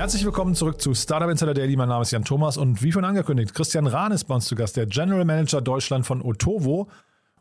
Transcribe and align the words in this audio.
Herzlich 0.00 0.24
willkommen 0.24 0.54
zurück 0.54 0.80
zu 0.80 0.94
Startup 0.94 1.28
Insider 1.28 1.52
Daily. 1.52 1.76
Mein 1.76 1.90
Name 1.90 2.00
ist 2.00 2.10
Jan 2.10 2.24
Thomas 2.24 2.56
und 2.56 2.82
wie 2.82 2.90
schon 2.90 3.04
angekündigt, 3.04 3.52
Christian 3.52 3.86
Rahn 3.86 4.12
ist 4.12 4.24
bei 4.24 4.34
uns 4.34 4.46
zu 4.46 4.54
Gast, 4.54 4.78
der 4.78 4.86
General 4.86 5.26
Manager 5.26 5.60
Deutschland 5.60 6.06
von 6.06 6.22
Otovo. 6.22 6.88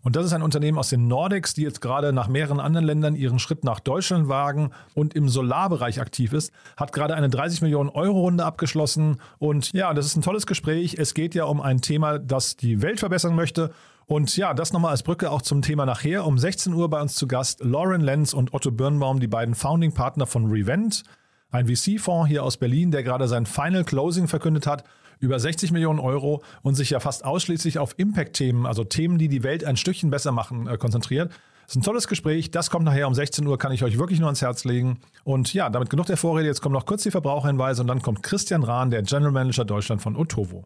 Und 0.01 0.17
das 0.17 0.25
ist 0.25 0.33
ein 0.33 0.41
Unternehmen 0.41 0.77
aus 0.77 0.89
den 0.89 1.07
Nordics, 1.07 1.53
die 1.53 1.61
jetzt 1.61 1.79
gerade 1.79 2.11
nach 2.11 2.27
mehreren 2.27 2.59
anderen 2.59 2.85
Ländern 2.85 3.15
ihren 3.15 3.39
Schritt 3.39 3.63
nach 3.63 3.79
Deutschland 3.79 4.27
wagen 4.27 4.71
und 4.93 5.13
im 5.13 5.29
Solarbereich 5.29 6.01
aktiv 6.01 6.33
ist. 6.33 6.51
Hat 6.75 6.91
gerade 6.91 7.15
eine 7.15 7.29
30 7.29 7.61
Millionen 7.61 7.87
Euro 7.87 8.19
Runde 8.19 8.43
abgeschlossen. 8.43 9.21
Und 9.37 9.71
ja, 9.71 9.93
das 9.93 10.07
ist 10.07 10.17
ein 10.17 10.21
tolles 10.21 10.45
Gespräch. 10.45 10.95
Es 10.97 11.13
geht 11.13 11.35
ja 11.35 11.45
um 11.45 11.61
ein 11.61 11.79
Thema, 11.79 12.19
das 12.19 12.57
die 12.57 12.81
Welt 12.81 12.99
verbessern 12.99 13.35
möchte. 13.35 13.71
Und 14.05 14.35
ja, 14.35 14.53
das 14.53 14.73
nochmal 14.73 14.91
als 14.91 15.03
Brücke 15.03 15.31
auch 15.31 15.43
zum 15.43 15.61
Thema 15.61 15.85
nachher. 15.85 16.25
Um 16.25 16.37
16 16.37 16.73
Uhr 16.73 16.89
bei 16.89 16.99
uns 16.99 17.15
zu 17.15 17.25
Gast 17.25 17.63
Lauren 17.63 18.01
Lenz 18.01 18.33
und 18.33 18.53
Otto 18.53 18.69
Birnbaum, 18.69 19.21
die 19.21 19.27
beiden 19.27 19.55
Founding 19.55 19.93
Partner 19.93 20.25
von 20.25 20.51
Revent, 20.51 21.05
ein 21.51 21.67
VC-Fonds 21.67 22.29
hier 22.29 22.43
aus 22.43 22.57
Berlin, 22.57 22.91
der 22.91 23.03
gerade 23.03 23.27
sein 23.27 23.45
Final 23.45 23.83
Closing 23.83 24.27
verkündet 24.27 24.67
hat, 24.67 24.83
über 25.19 25.39
60 25.39 25.71
Millionen 25.71 25.99
Euro 25.99 26.43
und 26.61 26.75
sich 26.75 26.91
ja 26.91 26.99
fast 26.99 27.25
ausschließlich 27.25 27.79
auf 27.79 27.97
Impact-Themen, 27.97 28.65
also 28.65 28.83
Themen, 28.83 29.17
die 29.17 29.27
die 29.27 29.43
Welt 29.43 29.63
ein 29.63 29.77
Stückchen 29.77 30.09
besser 30.09 30.31
machen, 30.31 30.67
äh, 30.67 30.77
konzentriert. 30.77 31.31
Das 31.63 31.75
ist 31.75 31.81
ein 31.81 31.83
tolles 31.83 32.07
Gespräch. 32.07 32.49
Das 32.49 32.71
kommt 32.71 32.85
nachher 32.85 33.07
um 33.07 33.13
16 33.13 33.45
Uhr, 33.45 33.57
kann 33.59 33.71
ich 33.71 33.83
euch 33.83 33.99
wirklich 33.99 34.19
nur 34.19 34.27
ans 34.27 34.41
Herz 34.41 34.63
legen. 34.63 34.99
Und 35.23 35.53
ja, 35.53 35.69
damit 35.69 35.91
genug 35.91 36.07
der 36.07 36.17
Vorrede. 36.17 36.47
Jetzt 36.47 36.61
kommen 36.61 36.73
noch 36.73 36.87
kurz 36.87 37.03
die 37.03 37.11
Verbraucherhinweise 37.11 37.81
und 37.81 37.87
dann 37.87 38.01
kommt 38.01 38.23
Christian 38.23 38.63
Rahn, 38.63 38.89
der 38.89 39.03
General 39.03 39.31
Manager 39.31 39.65
Deutschland 39.65 40.01
von 40.01 40.15
Otovo. 40.15 40.63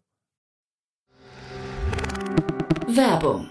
Werbung. 2.88 3.50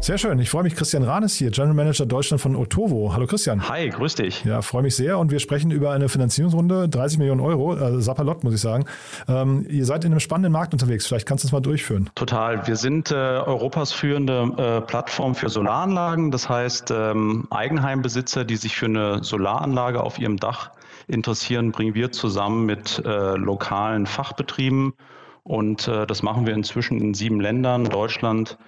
Sehr 0.00 0.16
schön. 0.16 0.38
Ich 0.38 0.48
freue 0.48 0.62
mich. 0.62 0.76
Christian 0.76 1.02
Rahn 1.02 1.24
ist 1.24 1.34
hier, 1.34 1.50
General 1.50 1.74
Manager 1.74 2.06
Deutschland 2.06 2.40
von 2.40 2.54
Otovo. 2.54 3.12
Hallo 3.12 3.26
Christian. 3.26 3.68
Hi, 3.68 3.88
grüß 3.88 4.14
dich. 4.14 4.44
Ja, 4.44 4.62
freue 4.62 4.82
mich 4.82 4.94
sehr. 4.94 5.18
Und 5.18 5.32
wir 5.32 5.40
sprechen 5.40 5.72
über 5.72 5.90
eine 5.90 6.08
Finanzierungsrunde, 6.08 6.88
30 6.88 7.18
Millionen 7.18 7.40
Euro, 7.40 7.76
äh, 7.76 8.00
Sapalot, 8.00 8.44
muss 8.44 8.54
ich 8.54 8.60
sagen. 8.60 8.84
Ähm, 9.26 9.66
ihr 9.68 9.84
seid 9.84 10.04
in 10.04 10.12
einem 10.12 10.20
spannenden 10.20 10.52
Markt 10.52 10.72
unterwegs. 10.72 11.06
Vielleicht 11.06 11.26
kannst 11.26 11.42
du 11.42 11.48
es 11.48 11.52
mal 11.52 11.60
durchführen. 11.60 12.08
Total. 12.14 12.64
Wir 12.66 12.76
sind 12.76 13.10
äh, 13.10 13.14
Europas 13.14 13.92
führende 13.92 14.52
äh, 14.56 14.80
Plattform 14.86 15.34
für 15.34 15.48
Solaranlagen. 15.48 16.30
Das 16.30 16.48
heißt, 16.48 16.92
ähm, 16.92 17.48
Eigenheimbesitzer, 17.50 18.44
die 18.44 18.56
sich 18.56 18.76
für 18.76 18.86
eine 18.86 19.24
Solaranlage 19.24 20.02
auf 20.02 20.18
ihrem 20.20 20.36
Dach 20.36 20.70
interessieren, 21.08 21.72
bringen 21.72 21.94
wir 21.94 22.12
zusammen 22.12 22.66
mit 22.66 23.02
äh, 23.04 23.36
lokalen 23.36 24.06
Fachbetrieben. 24.06 24.94
Und 25.42 25.88
äh, 25.88 26.06
das 26.06 26.22
machen 26.22 26.46
wir 26.46 26.54
inzwischen 26.54 27.00
in 27.00 27.14
sieben 27.14 27.40
Ländern. 27.40 27.84
Deutschland, 27.84 28.58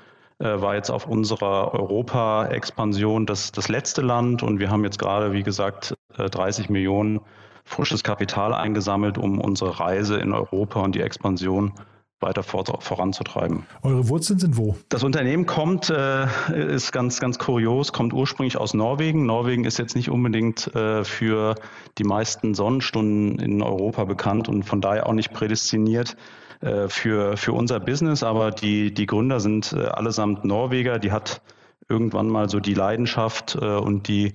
war 0.40 0.74
jetzt 0.74 0.90
auf 0.90 1.06
unserer 1.06 1.74
Europa-Expansion 1.74 3.26
das, 3.26 3.52
das 3.52 3.68
letzte 3.68 4.00
Land 4.00 4.42
und 4.42 4.58
wir 4.58 4.70
haben 4.70 4.84
jetzt 4.84 4.98
gerade, 4.98 5.32
wie 5.32 5.42
gesagt, 5.42 5.94
30 6.16 6.68
äh, 6.68 6.72
Millionen 6.72 7.20
frisches 7.64 8.02
Kapital 8.02 8.54
eingesammelt, 8.54 9.18
um 9.18 9.38
unsere 9.38 9.78
Reise 9.78 10.16
in 10.16 10.32
Europa 10.32 10.80
und 10.80 10.94
die 10.94 11.02
Expansion 11.02 11.72
weiter 12.20 12.42
vor, 12.42 12.64
voranzutreiben. 12.80 13.64
Eure 13.82 14.08
Wurzeln 14.08 14.38
sind 14.38 14.56
wo? 14.56 14.76
Das 14.90 15.02
Unternehmen 15.04 15.46
kommt, 15.46 15.88
äh, 15.88 16.26
ist 16.74 16.92
ganz, 16.92 17.18
ganz 17.18 17.38
kurios, 17.38 17.92
kommt 17.92 18.12
ursprünglich 18.12 18.58
aus 18.58 18.74
Norwegen. 18.74 19.24
Norwegen 19.24 19.64
ist 19.64 19.78
jetzt 19.78 19.96
nicht 19.96 20.10
unbedingt 20.10 20.74
äh, 20.74 21.04
für 21.04 21.54
die 21.96 22.04
meisten 22.04 22.54
Sonnenstunden 22.54 23.38
in 23.38 23.62
Europa 23.62 24.04
bekannt 24.04 24.48
und 24.48 24.64
von 24.64 24.80
daher 24.80 25.06
auch 25.06 25.14
nicht 25.14 25.32
prädestiniert 25.32 26.16
äh, 26.60 26.88
für, 26.88 27.36
für 27.36 27.52
unser 27.52 27.80
Business, 27.80 28.22
aber 28.22 28.50
die, 28.50 28.92
die 28.92 29.06
Gründer 29.06 29.40
sind 29.40 29.72
äh, 29.72 29.86
allesamt 29.86 30.44
Norweger. 30.44 30.98
Die 30.98 31.12
hat 31.12 31.40
irgendwann 31.88 32.28
mal 32.28 32.48
so 32.48 32.60
die 32.60 32.74
Leidenschaft 32.74 33.56
äh, 33.60 33.64
und 33.64 34.08
die, 34.08 34.32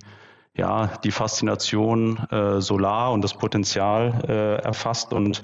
ja, 0.54 0.88
die 1.04 1.10
Faszination 1.10 2.18
äh, 2.30 2.60
Solar 2.60 3.12
und 3.12 3.22
das 3.22 3.34
Potenzial 3.34 4.24
äh, 4.28 4.62
erfasst 4.62 5.12
und 5.12 5.42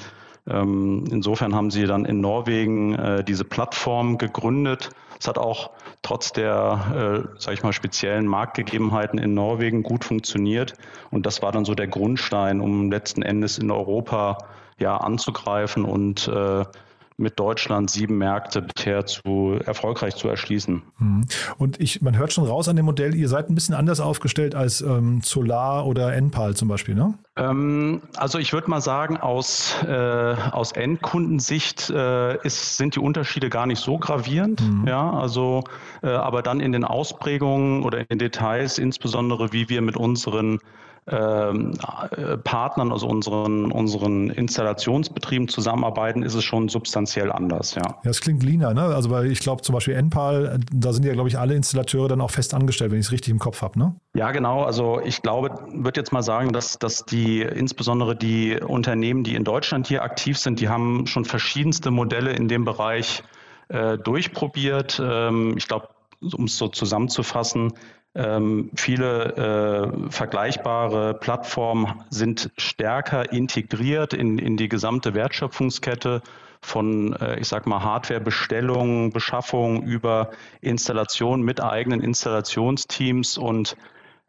ähm, 0.49 1.05
insofern 1.11 1.55
haben 1.55 1.71
sie 1.71 1.85
dann 1.85 2.05
in 2.05 2.21
Norwegen 2.21 2.95
äh, 2.95 3.25
diese 3.25 3.45
Plattform 3.45 4.19
gegründet. 4.19 4.91
Es 5.21 5.29
hat 5.29 5.39
auch 5.39 5.71
trotz 6.03 6.33
der, 6.33 7.29
äh, 7.37 7.41
sage 7.41 7.55
ich 7.55 7.63
mal, 7.63 7.73
speziellen 7.73 8.27
Marktgegebenheiten 8.27 9.21
in 9.21 9.35
Norwegen 9.35 9.85
gut 9.85 10.05
funktioniert. 10.05 10.75
Und 11.13 11.27
das 11.27 11.43
war 11.43 11.53
dann 11.53 11.65
so 11.65 11.77
der 11.77 11.87
Grundstein, 11.87 12.61
um 12.61 12.91
letzten 12.91 13.23
Endes 13.23 13.59
in 13.59 13.71
Europa 13.71 14.39
ja 14.79 14.97
anzugreifen 14.97 15.85
und 15.85 16.29
äh, 16.29 16.65
mit 17.17 17.39
Deutschland 17.39 17.91
sieben 17.91 18.19
Märkte 18.19 18.63
bisher 18.63 19.07
zu 19.07 19.59
erfolgreich 19.65 20.17
zu 20.17 20.29
erschließen. 20.29 20.83
Mhm. 20.99 21.25
Und 21.59 21.81
ich, 21.81 22.03
man 22.03 22.17
hört 22.17 22.33
schon 22.33 22.45
raus 22.45 22.69
an 22.69 22.77
dem 22.77 22.85
Modell, 22.85 23.15
ihr 23.15 23.29
seid 23.29 23.49
ein 23.49 23.55
bisschen 23.55 23.75
anders 23.75 24.01
aufgestellt 24.01 24.55
als 24.55 24.81
ähm, 24.81 25.21
Solar 25.23 25.87
oder 25.87 26.15
Enpal 26.15 26.55
zum 26.55 26.69
Beispiel, 26.69 26.95
ne? 26.95 27.15
Ähm, 27.37 28.03
also 28.17 28.39
ich 28.39 28.53
würde 28.53 28.69
mal 28.69 28.81
sagen, 28.81 29.17
aus, 29.17 29.75
äh, 29.87 30.35
aus 30.53 30.73
Endkundensicht 30.73 31.89
äh, 31.91 32.37
ist, 32.45 32.77
sind 32.77 32.97
die 32.97 33.01
Unterschiede 33.01 33.49
gar 33.49 33.67
nicht 33.67 33.81
so 33.81 33.99
gravierend. 33.99 34.61
Mhm. 34.61 34.87
Ja, 34.87 35.13
also 35.13 35.65
äh, 36.03 36.09
aber 36.09 36.43
dann 36.43 36.61
in 36.61 36.73
den 36.73 36.85
Ausprägungen 36.85 37.85
oder 37.85 38.01
in 38.01 38.07
den 38.11 38.19
Details, 38.19 38.79
insbesondere 38.79 39.53
wie 39.53 39.69
wir 39.69 39.81
mit 39.81 39.97
unseren 39.97 40.59
ähm, 41.09 41.73
äh, 42.13 42.37
Partnern, 42.39 42.93
also 42.93 43.09
unseren, 43.09 43.73
unseren 43.73 44.31
Installationsbetrieben 44.31 45.49
zusammenarbeiten, 45.49 46.23
ist 46.23 46.35
es 46.35 46.45
schon 46.45 46.69
substanziell 46.69 47.33
anders, 47.33 47.75
ja. 47.75 47.83
Ja, 47.83 47.99
das 48.05 48.21
klingt 48.21 48.45
leaner, 48.45 48.73
ne? 48.73 48.83
Also 48.83 49.11
weil 49.11 49.27
ich 49.31 49.41
glaube 49.41 49.63
zum 49.63 49.73
Beispiel 49.73 49.95
Enpal, 49.95 50.61
da 50.73 50.93
sind 50.93 51.05
ja, 51.05 51.13
glaube 51.13 51.29
ich, 51.29 51.39
alle 51.39 51.55
Installateure 51.55 52.07
dann 52.07 52.21
auch 52.21 52.31
fest 52.31 52.55
angestellt, 52.55 52.93
wenn 52.93 53.01
ich 53.01 53.07
es 53.07 53.13
richtig 53.13 53.33
im 53.33 53.41
Kopf 53.41 53.63
habe, 53.63 53.79
ne? 53.79 53.97
Ja, 54.15 54.31
genau. 54.31 54.63
Also 54.63 55.01
ich 55.05 55.23
glaube, 55.23 55.51
würde 55.73 56.01
jetzt 56.01 56.13
mal 56.13 56.23
sagen, 56.23 56.53
dass, 56.53 56.79
dass 56.79 57.05
die, 57.05 57.43
insbesondere 57.43 58.15
die 58.15 58.61
Unternehmen, 58.61 59.25
die 59.25 59.35
in 59.35 59.43
Deutschland 59.43 59.89
hier 59.89 60.05
aktiv 60.05 60.39
sind, 60.39 60.61
die 60.61 60.69
haben 60.69 61.09
schon 61.09 61.25
verschiedenste 61.25 61.91
Modelle 61.91 62.31
in 62.31 62.47
dem 62.47 62.65
Bereich 62.65 63.25
äh, 63.69 63.99
durchprobiert. 63.99 65.03
Ähm, 65.05 65.55
ich 65.57 65.67
glaube, 65.67 65.89
um 66.21 66.45
es 66.45 66.57
so 66.57 66.69
zusammenzufassen, 66.69 67.73
ähm, 68.15 68.71
viele 68.75 69.95
äh, 70.07 70.11
vergleichbare 70.11 71.15
Plattformen 71.15 72.05
sind 72.11 72.51
stärker 72.59 73.33
integriert 73.33 74.13
in, 74.13 74.39
in 74.39 74.57
die 74.57 74.69
gesamte 74.69 75.15
Wertschöpfungskette 75.15 76.23
von, 76.61 77.15
äh, 77.15 77.41
ich 77.41 77.49
sag 77.49 77.67
mal, 77.67 77.83
Hardwarebestellung, 77.83 79.13
Beschaffung 79.13 79.83
über 79.83 80.31
Installation 80.61 81.43
mit 81.43 81.63
eigenen 81.63 82.01
Installationsteams 82.03 83.39
und 83.39 83.77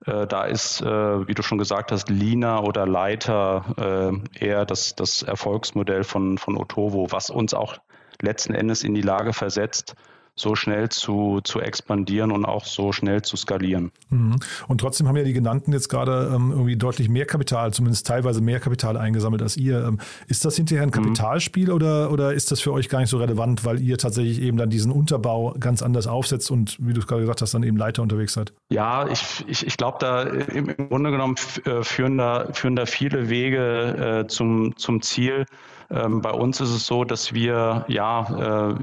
äh, 0.06 0.28
da 0.28 0.46
ist, 0.46 0.82
äh, 0.82 1.28
wie 1.28 1.34
du 1.34 1.44
schon 1.44 1.58
gesagt 1.58 1.92
hast, 1.92 2.10
Lina 2.10 2.62
oder 2.62 2.86
Leiter 2.86 4.22
äh, 4.40 4.46
eher 4.46 4.66
das, 4.66 4.96
das 4.96 5.24
Erfolgsmodell 5.24 6.04
von, 6.04 6.38
von 6.38 6.58
Otovo, 6.58 7.12
was 7.12 7.30
uns 7.30 7.54
auch 7.54 7.78
letzten 8.22 8.54
Endes 8.54 8.84
in 8.84 8.94
die 8.94 9.02
Lage 9.02 9.34
versetzt, 9.34 9.96
so 10.36 10.56
schnell 10.56 10.90
zu, 10.90 11.42
zu 11.44 11.60
expandieren 11.60 12.32
und 12.32 12.46
auch 12.46 12.66
so 12.66 12.92
schnell 12.92 13.22
zu 13.22 13.38
skalieren. 13.38 13.92
Mhm. 14.10 14.40
Und 14.68 14.80
trotzdem 14.80 15.08
haben 15.08 15.16
ja 15.16 15.24
die 15.24 15.34
genannten 15.34 15.72
jetzt 15.74 15.90
gerade 15.90 16.32
ähm, 16.34 16.52
irgendwie 16.52 16.76
deutlich 16.76 17.08
mehr 17.08 17.26
Kapital, 17.26 17.72
zumindest 17.72 18.08
teilweise 18.08 18.42
mehr 18.42 18.60
Kapital 18.60 18.98
eingesammelt 18.98 19.42
als 19.44 19.58
ihr. 19.58 19.86
Ähm, 19.86 20.00
ist 20.28 20.44
das 20.44 20.56
hinterher 20.56 20.84
ein 20.84 20.90
mhm. 20.90 20.94
Kapitalspiel 20.94 21.68
mhm. 21.68 21.74
oder, 21.74 22.12
oder 22.12 22.34
ist 22.34 22.52
das 22.52 22.62
für 22.62 22.74
euch 22.74 22.90
gar 22.90 23.00
nicht 23.00 23.10
so 23.10 23.18
relevant, 23.18 23.64
weil 23.64 23.80
ihr 23.80 23.98
tatsächlich 23.98 24.42
eben 24.42 24.58
dann 24.58 24.72
diesen 24.72 24.92
Unterbau 24.92 25.56
ganz 25.60 25.84
anders 25.84 26.08
aufsetzt 26.08 26.50
und, 26.50 26.78
wie 26.80 26.94
du 26.94 27.02
es 27.02 27.08
gerade 27.08 27.22
gesagt 27.22 27.42
hast, 27.42 27.54
dann 27.54 27.64
eben 27.64 27.78
Leiter 27.78 28.02
unterwegs 28.02 28.34
seid? 28.34 28.54
Ja, 28.72 29.08
ich, 29.08 29.46
ich, 29.48 29.68
ich 29.68 29.78
glaube, 29.78 29.98
da 30.00 30.24
im, 30.24 30.76
Grunde 30.90 31.12
genommen 31.12 31.36
äh, 31.66 31.84
führen 31.84 32.18
da, 32.18 32.48
führen 32.54 32.76
da 32.76 32.88
viele 32.88 33.30
Wege 33.30 34.24
äh, 34.24 34.28
zum, 34.28 34.76
zum 34.78 35.02
Ziel. 35.02 35.46
Ähm, 35.90 36.22
bei 36.22 36.32
uns 36.32 36.62
ist 36.62 36.70
es 36.70 36.86
so, 36.86 37.04
dass 37.04 37.34
wir, 37.34 37.86
ja, 37.88 38.72
äh, 38.72 38.76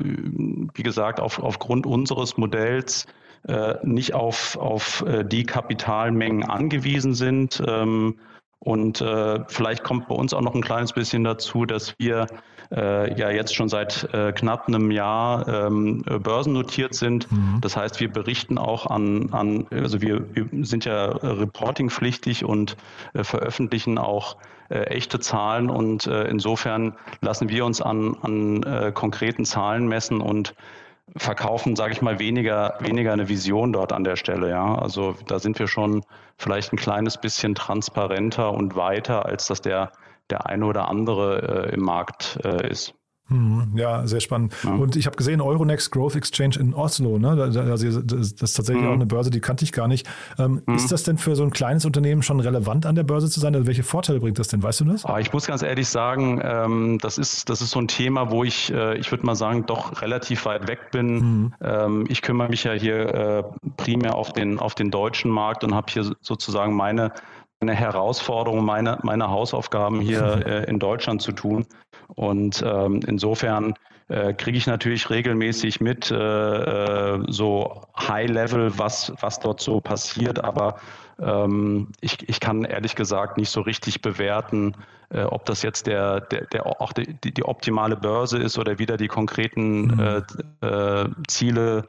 wie 0.75 0.83
gesagt, 0.83 1.21
auf, 1.21 1.43
aufgrund 1.43 1.87
unseres 1.87 2.37
Modells 2.37 3.07
äh, 3.49 3.75
nicht 3.83 4.15
auf, 4.15 4.57
auf 4.59 5.03
äh, 5.07 5.25
die 5.25 5.45
Kapitalmengen 5.45 6.45
angewiesen 6.45 7.15
sind. 7.15 7.63
Ähm, 7.67 8.19
und 8.59 9.01
äh, 9.01 9.41
vielleicht 9.49 9.85
kommt 9.85 10.09
bei 10.09 10.15
uns 10.15 10.35
auch 10.35 10.43
noch 10.43 10.55
ein 10.55 10.61
kleines 10.61 10.93
bisschen 10.93 11.25
dazu, 11.25 11.65
dass 11.65 11.95
wir 11.99 12.27
äh, 12.71 13.19
ja 13.19 13.31
jetzt 13.31 13.55
schon 13.55 13.69
seit 13.69 14.13
äh, 14.13 14.33
knapp 14.33 14.69
einem 14.69 14.91
Jahr 14.91 15.49
ähm, 15.49 16.03
börsennotiert 16.03 16.95
sind. 16.95 17.31
Mhm. 17.33 17.59
Das 17.63 17.77
heißt, 17.77 18.01
wir 18.01 18.13
berichten 18.13 18.59
auch 18.59 18.87
an, 18.87 19.31
an 19.33 19.67
also 19.71 20.03
wir, 20.03 20.25
wir 20.35 20.47
sind 20.65 20.85
ja 20.85 21.07
reportingpflichtig 21.07 22.45
und 22.45 22.77
äh, 23.15 23.25
veröffentlichen 23.25 23.99
auch 23.99 24.37
äh, 24.71 24.85
echte 24.85 25.21
Zahlen 25.21 25.69
und 25.69 26.07
äh, 26.07 26.25
insofern 26.25 26.97
lassen 27.21 27.49
wir 27.49 27.65
uns 27.65 27.83
an, 27.83 28.17
an 28.23 28.63
äh, 28.63 28.93
konkreten 28.93 29.45
Zahlen 29.45 29.87
messen 29.87 30.21
und 30.21 30.55
verkaufen, 31.17 31.77
sage 31.77 31.93
ich 31.93 32.03
mal, 32.03 32.19
weniger, 32.19 32.75
weniger 32.81 33.13
eine 33.13 33.29
Vision 33.29 33.73
dort 33.73 33.93
an 33.93 34.05
der 34.05 34.17
Stelle. 34.17 34.49
Ja, 34.49 34.77
also 34.77 35.17
da 35.27 35.41
sind 35.41 35.59
wir 35.59 35.67
schon 35.67 36.05
vielleicht 36.39 36.73
ein 36.73 36.77
kleines 36.77 37.19
bisschen 37.19 37.55
transparenter 37.55 38.53
und 38.53 38.77
weiter, 38.77 39.27
als 39.27 39.47
das 39.49 39.61
der 39.61 39.91
der 40.31 40.47
eine 40.47 40.65
oder 40.65 40.89
andere 40.89 41.67
äh, 41.67 41.75
im 41.75 41.81
Markt 41.81 42.39
äh, 42.45 42.69
ist. 42.71 42.95
Mhm. 43.31 43.71
Ja, 43.77 44.07
sehr 44.07 44.21
spannend. 44.21 44.55
Ja. 44.65 44.73
Und 44.73 44.97
ich 44.97 45.07
habe 45.07 45.17
gesehen, 45.17 45.41
Euronext 45.41 45.93
Growth 45.93 46.17
Exchange 46.17 46.57
in 46.59 46.75
Oslo, 46.75 47.19
ne? 47.19 47.37
Das 47.37 47.83
ist 47.83 48.53
tatsächlich 48.57 48.83
mhm. 48.83 48.89
auch 48.89 48.95
eine 48.95 49.07
Börse, 49.07 49.31
die 49.31 49.41
kannte 49.41 49.65
ich 49.65 49.73
gar 49.73 49.89
nicht. 49.89 50.09
Ähm, 50.39 50.63
mhm. 50.67 50.75
Ist 50.75 50.91
das 50.91 51.05
denn 51.05 51.17
für 51.17 51.37
so 51.37 51.45
ein 51.45 51.51
kleines 51.51 51.85
Unternehmen 51.85 52.23
schon 52.23 52.41
relevant, 52.41 52.87
an 52.87 52.97
der 52.97 53.05
Börse 53.05 53.31
zu 53.31 53.41
sein? 53.41 53.55
Also 53.55 53.67
welche 53.67 53.85
Vorteile 53.85 54.21
bringt 54.21 54.39
das 54.39 54.49
denn? 54.49 54.63
Weißt 54.63 54.81
du 54.81 54.85
das? 54.85 55.07
Ah, 55.07 55.21
ich 55.21 55.33
muss 55.33 55.47
ganz 55.47 55.63
ehrlich 55.63 55.89
sagen, 55.89 56.41
ähm, 56.43 56.99
das, 57.01 57.19
ist, 57.19 57.49
das 57.49 57.63
ist 57.63 57.71
so 57.71 57.81
ein 57.81 57.89
Thema, 57.89 58.31
wo 58.31 58.45
ich, 58.45 58.73
äh, 58.73 58.99
ich 58.99 59.11
würde 59.11 59.25
mal 59.25 59.37
sagen, 59.37 59.65
doch 59.67 60.03
relativ 60.03 60.45
weit 60.45 60.67
weg 60.67 60.91
bin. 60.91 61.15
Mhm. 61.15 61.55
Ähm, 61.63 62.05
ich 62.09 62.23
kümmere 62.23 62.49
mich 62.49 62.65
ja 62.65 62.73
hier 62.73 63.15
äh, 63.15 63.43
primär 63.77 64.17
auf 64.17 64.33
den, 64.33 64.59
auf 64.59 64.75
den 64.75 64.91
deutschen 64.91 65.31
Markt 65.31 65.63
und 65.63 65.75
habe 65.75 65.87
hier 65.91 66.11
sozusagen 66.21 66.75
meine 66.75 67.13
eine 67.63 67.75
Herausforderung, 67.75 68.65
meine, 68.65 68.99
meine 69.03 69.29
Hausaufgaben 69.29 70.01
hier 70.01 70.43
äh, 70.47 70.71
in 70.71 70.79
Deutschland 70.79 71.21
zu 71.23 71.33
tun. 71.33 71.67
Und 72.15 72.63
ähm, 72.67 73.01
insofern 73.07 73.75
äh, 74.09 74.35
kriege 74.35 74.59
ich 74.59 74.67
natürlich 74.67 75.09
regelmäßig 75.09 75.81
mit, 75.81 76.11
äh, 76.11 76.17
äh, 76.17 77.23
so 77.29 77.83
High-Level, 77.97 78.79
was, 78.79 79.13
was 79.21 79.39
dort 79.39 79.61
so 79.61 79.81
passiert. 79.81 80.43
Aber 80.43 80.77
ähm, 81.21 81.89
ich, 82.01 82.29
ich 82.29 82.41
kann 82.41 82.65
ehrlich 82.65 82.97
gesagt 82.97 83.37
nicht 83.37 83.51
so 83.51 83.61
richtig 83.61 84.03
bewerten, 84.03 84.75
äh, 85.11 85.23
ob 85.23 85.45
das 85.45 85.63
jetzt 85.63 85.87
der, 85.87 86.21
der, 86.23 86.47
der 86.47 86.67
auch 86.67 86.93
die, 86.93 87.15
die 87.15 87.45
optimale 87.45 87.97
Börse 87.97 88.39
ist 88.39 88.59
oder 88.59 88.79
wieder 88.79 88.97
die 88.97 89.09
konkreten 89.09 89.83
mhm. 89.83 90.23
äh, 90.63 90.67
äh, 90.67 91.09
Ziele 91.29 91.87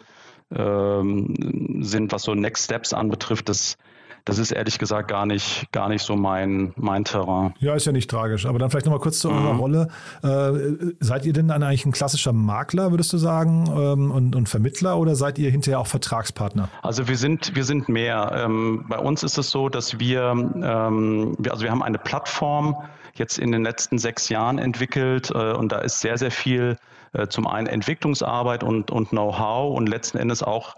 ähm, 0.55 1.81
sind, 1.81 2.11
was 2.11 2.23
so 2.23 2.35
Next 2.35 2.65
Steps 2.65 2.93
anbetrifft. 2.93 3.49
Das 3.49 3.77
das 4.25 4.37
ist 4.37 4.51
ehrlich 4.51 4.77
gesagt 4.77 5.07
gar 5.07 5.25
nicht, 5.25 5.71
gar 5.71 5.89
nicht 5.89 6.03
so 6.03 6.15
mein, 6.15 6.73
mein 6.75 7.03
Terrain. 7.03 7.53
Ja, 7.59 7.73
ist 7.73 7.85
ja 7.85 7.91
nicht 7.91 8.09
tragisch. 8.09 8.45
Aber 8.45 8.59
dann 8.59 8.69
vielleicht 8.69 8.85
nochmal 8.85 8.99
kurz 8.99 9.19
zu 9.19 9.29
mhm. 9.29 9.37
eurer 9.37 9.55
Rolle. 9.55 9.87
Äh, 10.23 10.93
seid 10.99 11.25
ihr 11.25 11.33
denn 11.33 11.47
dann 11.47 11.63
eigentlich 11.63 11.85
ein 11.85 11.91
klassischer 11.91 12.33
Makler, 12.33 12.91
würdest 12.91 13.11
du 13.13 13.17
sagen, 13.17 13.65
ähm, 13.67 14.11
und, 14.11 14.35
und 14.35 14.47
Vermittler 14.49 14.97
oder 14.97 15.15
seid 15.15 15.39
ihr 15.39 15.49
hinterher 15.49 15.79
auch 15.79 15.87
Vertragspartner? 15.87 16.69
Also 16.81 17.07
wir 17.07 17.17
sind, 17.17 17.55
wir 17.55 17.63
sind 17.63 17.89
mehr. 17.89 18.31
Ähm, 18.35 18.85
bei 18.87 18.99
uns 18.99 19.23
ist 19.23 19.37
es 19.37 19.49
so, 19.49 19.69
dass 19.69 19.99
wir, 19.99 20.21
ähm, 20.21 21.35
wir, 21.39 21.51
also 21.51 21.63
wir 21.63 21.71
haben 21.71 21.83
eine 21.83 21.97
Plattform 21.97 22.75
jetzt 23.15 23.39
in 23.39 23.51
den 23.51 23.63
letzten 23.63 23.97
sechs 23.97 24.29
Jahren 24.29 24.57
entwickelt 24.57 25.31
äh, 25.31 25.53
und 25.53 25.71
da 25.71 25.79
ist 25.79 25.99
sehr, 25.99 26.17
sehr 26.17 26.31
viel 26.31 26.77
äh, 27.13 27.27
zum 27.27 27.47
einen 27.47 27.67
Entwicklungsarbeit 27.67 28.63
und, 28.63 28.91
und 28.91 29.09
Know-how 29.09 29.75
und 29.75 29.87
letzten 29.87 30.17
Endes 30.17 30.43
auch 30.43 30.75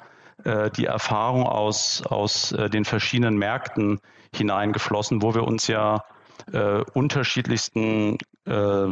die 0.76 0.86
Erfahrung 0.86 1.44
aus, 1.46 2.04
aus 2.08 2.52
äh, 2.52 2.70
den 2.70 2.86
verschiedenen 2.86 3.38
Märkten 3.38 4.00
hineingeflossen, 4.36 5.22
wo 5.22 5.34
wir 5.36 5.44
uns 5.44 5.68
ja 5.68 6.04
äh, 6.52 6.84
unterschiedlichsten 6.94 8.18
äh, 8.46 8.88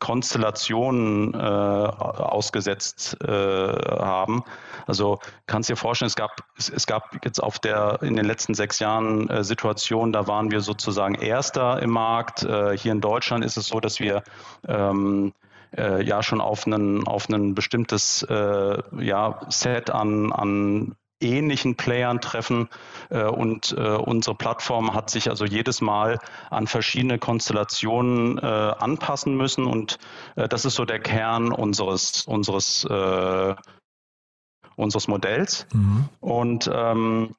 Konstellationen 0.00 1.34
äh, 1.34 1.36
ausgesetzt 1.36 3.16
äh, 3.22 3.28
haben. 3.28 4.42
Also 4.86 5.20
kannst 5.46 5.68
dir 5.70 5.76
vorstellen, 5.76 6.08
es 6.08 6.16
gab, 6.16 6.42
es, 6.56 6.68
es, 6.68 6.86
gab 6.86 7.24
jetzt 7.24 7.40
auf 7.40 7.58
der 7.58 7.98
in 8.02 8.16
den 8.16 8.24
letzten 8.24 8.54
sechs 8.54 8.78
Jahren 8.78 9.28
äh, 9.28 9.44
Situationen, 9.44 10.12
da 10.12 10.26
waren 10.26 10.50
wir 10.50 10.60
sozusagen 10.60 11.14
Erster 11.14 11.80
im 11.82 11.90
Markt. 11.90 12.42
Äh, 12.42 12.76
hier 12.76 12.92
in 12.92 13.00
Deutschland 13.00 13.44
ist 13.44 13.56
es 13.56 13.66
so, 13.66 13.78
dass 13.78 14.00
wir 14.00 14.22
ähm, 14.66 15.32
äh, 15.76 16.02
ja 16.02 16.22
schon 16.22 16.40
auf 16.40 16.66
ein 16.66 17.06
auf 17.06 17.28
einen 17.28 17.54
bestimmtes 17.54 18.22
äh, 18.22 18.82
ja, 19.00 19.40
Set 19.48 19.90
an, 19.90 20.32
an 20.32 20.94
ähnlichen 21.20 21.76
Playern 21.76 22.20
treffen. 22.20 22.68
Äh, 23.10 23.24
und 23.24 23.74
äh, 23.76 23.96
unsere 23.96 24.36
Plattform 24.36 24.94
hat 24.94 25.10
sich 25.10 25.30
also 25.30 25.44
jedes 25.44 25.80
Mal 25.80 26.18
an 26.50 26.66
verschiedene 26.66 27.18
Konstellationen 27.18 28.38
äh, 28.38 28.42
anpassen 28.42 29.36
müssen. 29.36 29.66
Und 29.66 29.98
das 30.34 30.64
ist 30.64 30.74
so 30.74 30.84
der 30.84 31.00
Kern 31.00 31.52
unseres 31.52 32.22
unseres 32.26 32.86
unseres 34.76 35.08
Modells. 35.08 35.66
Mhm. 35.72 36.08
und 36.20 36.70
ähm, 36.72 37.34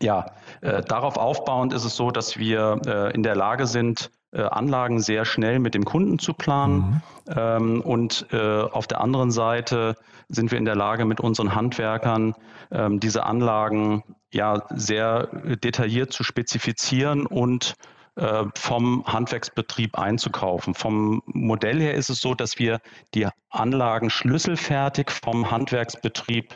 ja, 0.00 0.32
darauf 0.60 1.16
aufbauend 1.16 1.72
ist 1.72 1.84
es 1.84 1.96
so, 1.96 2.10
dass 2.10 2.36
wir 2.36 3.12
in 3.14 3.22
der 3.22 3.36
Lage 3.36 3.66
sind, 3.66 4.10
Anlagen 4.40 5.00
sehr 5.00 5.24
schnell 5.24 5.58
mit 5.58 5.74
dem 5.74 5.84
Kunden 5.84 6.18
zu 6.18 6.32
planen. 6.32 7.02
Mhm. 7.26 7.34
Ähm, 7.36 7.80
und 7.82 8.26
äh, 8.32 8.62
auf 8.62 8.86
der 8.86 9.00
anderen 9.00 9.30
Seite 9.30 9.96
sind 10.28 10.50
wir 10.50 10.58
in 10.58 10.64
der 10.64 10.76
Lage, 10.76 11.04
mit 11.04 11.20
unseren 11.20 11.54
Handwerkern 11.54 12.34
ähm, 12.70 13.00
diese 13.00 13.24
Anlagen 13.24 14.02
ja 14.32 14.62
sehr 14.70 15.26
detailliert 15.62 16.12
zu 16.12 16.24
spezifizieren 16.24 17.26
und 17.26 17.74
äh, 18.16 18.44
vom 18.54 19.04
Handwerksbetrieb 19.06 19.98
einzukaufen. 19.98 20.74
Vom 20.74 21.22
Modell 21.26 21.80
her 21.80 21.94
ist 21.94 22.10
es 22.10 22.20
so, 22.20 22.34
dass 22.34 22.58
wir 22.58 22.80
die 23.14 23.26
Anlagen 23.50 24.10
schlüsselfertig 24.10 25.10
vom 25.10 25.50
Handwerksbetrieb 25.50 26.54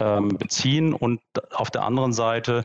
ähm, 0.00 0.28
beziehen 0.38 0.92
und 0.92 1.20
auf 1.52 1.70
der 1.70 1.84
anderen 1.84 2.12
Seite 2.12 2.64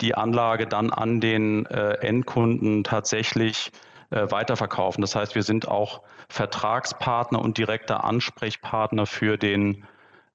die 0.00 0.14
Anlage 0.14 0.66
dann 0.66 0.90
an 0.90 1.20
den 1.20 1.66
äh, 1.66 1.92
Endkunden 2.00 2.84
tatsächlich 2.84 3.70
äh, 4.10 4.30
weiterverkaufen. 4.30 5.00
Das 5.00 5.14
heißt, 5.14 5.34
wir 5.34 5.42
sind 5.42 5.68
auch 5.68 6.02
Vertragspartner 6.28 7.40
und 7.40 7.58
direkter 7.58 8.04
Ansprechpartner 8.04 9.06
für 9.06 9.36
den 9.36 9.84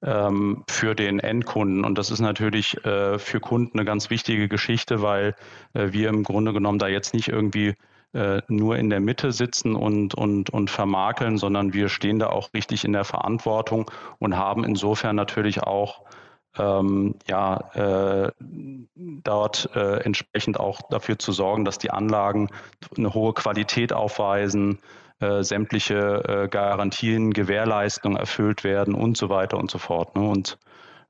ähm, 0.02 0.64
für 0.68 0.94
den 0.94 1.20
Endkunden. 1.20 1.84
Und 1.84 1.96
das 1.98 2.10
ist 2.10 2.20
natürlich 2.20 2.84
äh, 2.84 3.18
für 3.18 3.40
Kunden 3.40 3.78
eine 3.78 3.86
ganz 3.86 4.10
wichtige 4.10 4.48
Geschichte, 4.48 5.02
weil 5.02 5.34
äh, 5.74 5.92
wir 5.92 6.08
im 6.08 6.22
Grunde 6.22 6.52
genommen 6.52 6.78
da 6.78 6.88
jetzt 6.88 7.14
nicht 7.14 7.28
irgendwie 7.28 7.74
äh, 8.12 8.40
nur 8.48 8.76
in 8.76 8.90
der 8.90 9.00
Mitte 9.00 9.32
sitzen 9.32 9.74
und, 9.74 10.14
und, 10.14 10.50
und 10.50 10.70
vermakeln, 10.70 11.38
sondern 11.38 11.72
wir 11.72 11.88
stehen 11.88 12.18
da 12.18 12.28
auch 12.28 12.52
richtig 12.54 12.84
in 12.84 12.92
der 12.92 13.04
Verantwortung 13.04 13.90
und 14.18 14.36
haben 14.36 14.64
insofern 14.64 15.16
natürlich 15.16 15.62
auch 15.62 16.02
ähm, 16.58 17.14
ja, 17.28 18.26
äh, 18.26 18.32
dort 19.24 19.70
äh, 19.74 20.00
entsprechend 20.02 20.58
auch 20.58 20.80
dafür 20.90 21.18
zu 21.18 21.32
sorgen, 21.32 21.64
dass 21.64 21.78
die 21.78 21.90
Anlagen 21.90 22.48
eine 22.96 23.14
hohe 23.14 23.34
Qualität 23.34 23.92
aufweisen, 23.92 24.78
äh, 25.20 25.42
sämtliche 25.42 26.22
äh, 26.44 26.48
Garantien, 26.48 27.32
Gewährleistungen 27.32 28.18
erfüllt 28.18 28.64
werden 28.64 28.94
und 28.94 29.16
so 29.16 29.28
weiter 29.28 29.58
und 29.58 29.70
so 29.70 29.78
fort. 29.78 30.14
Ne? 30.16 30.28
Und 30.28 30.58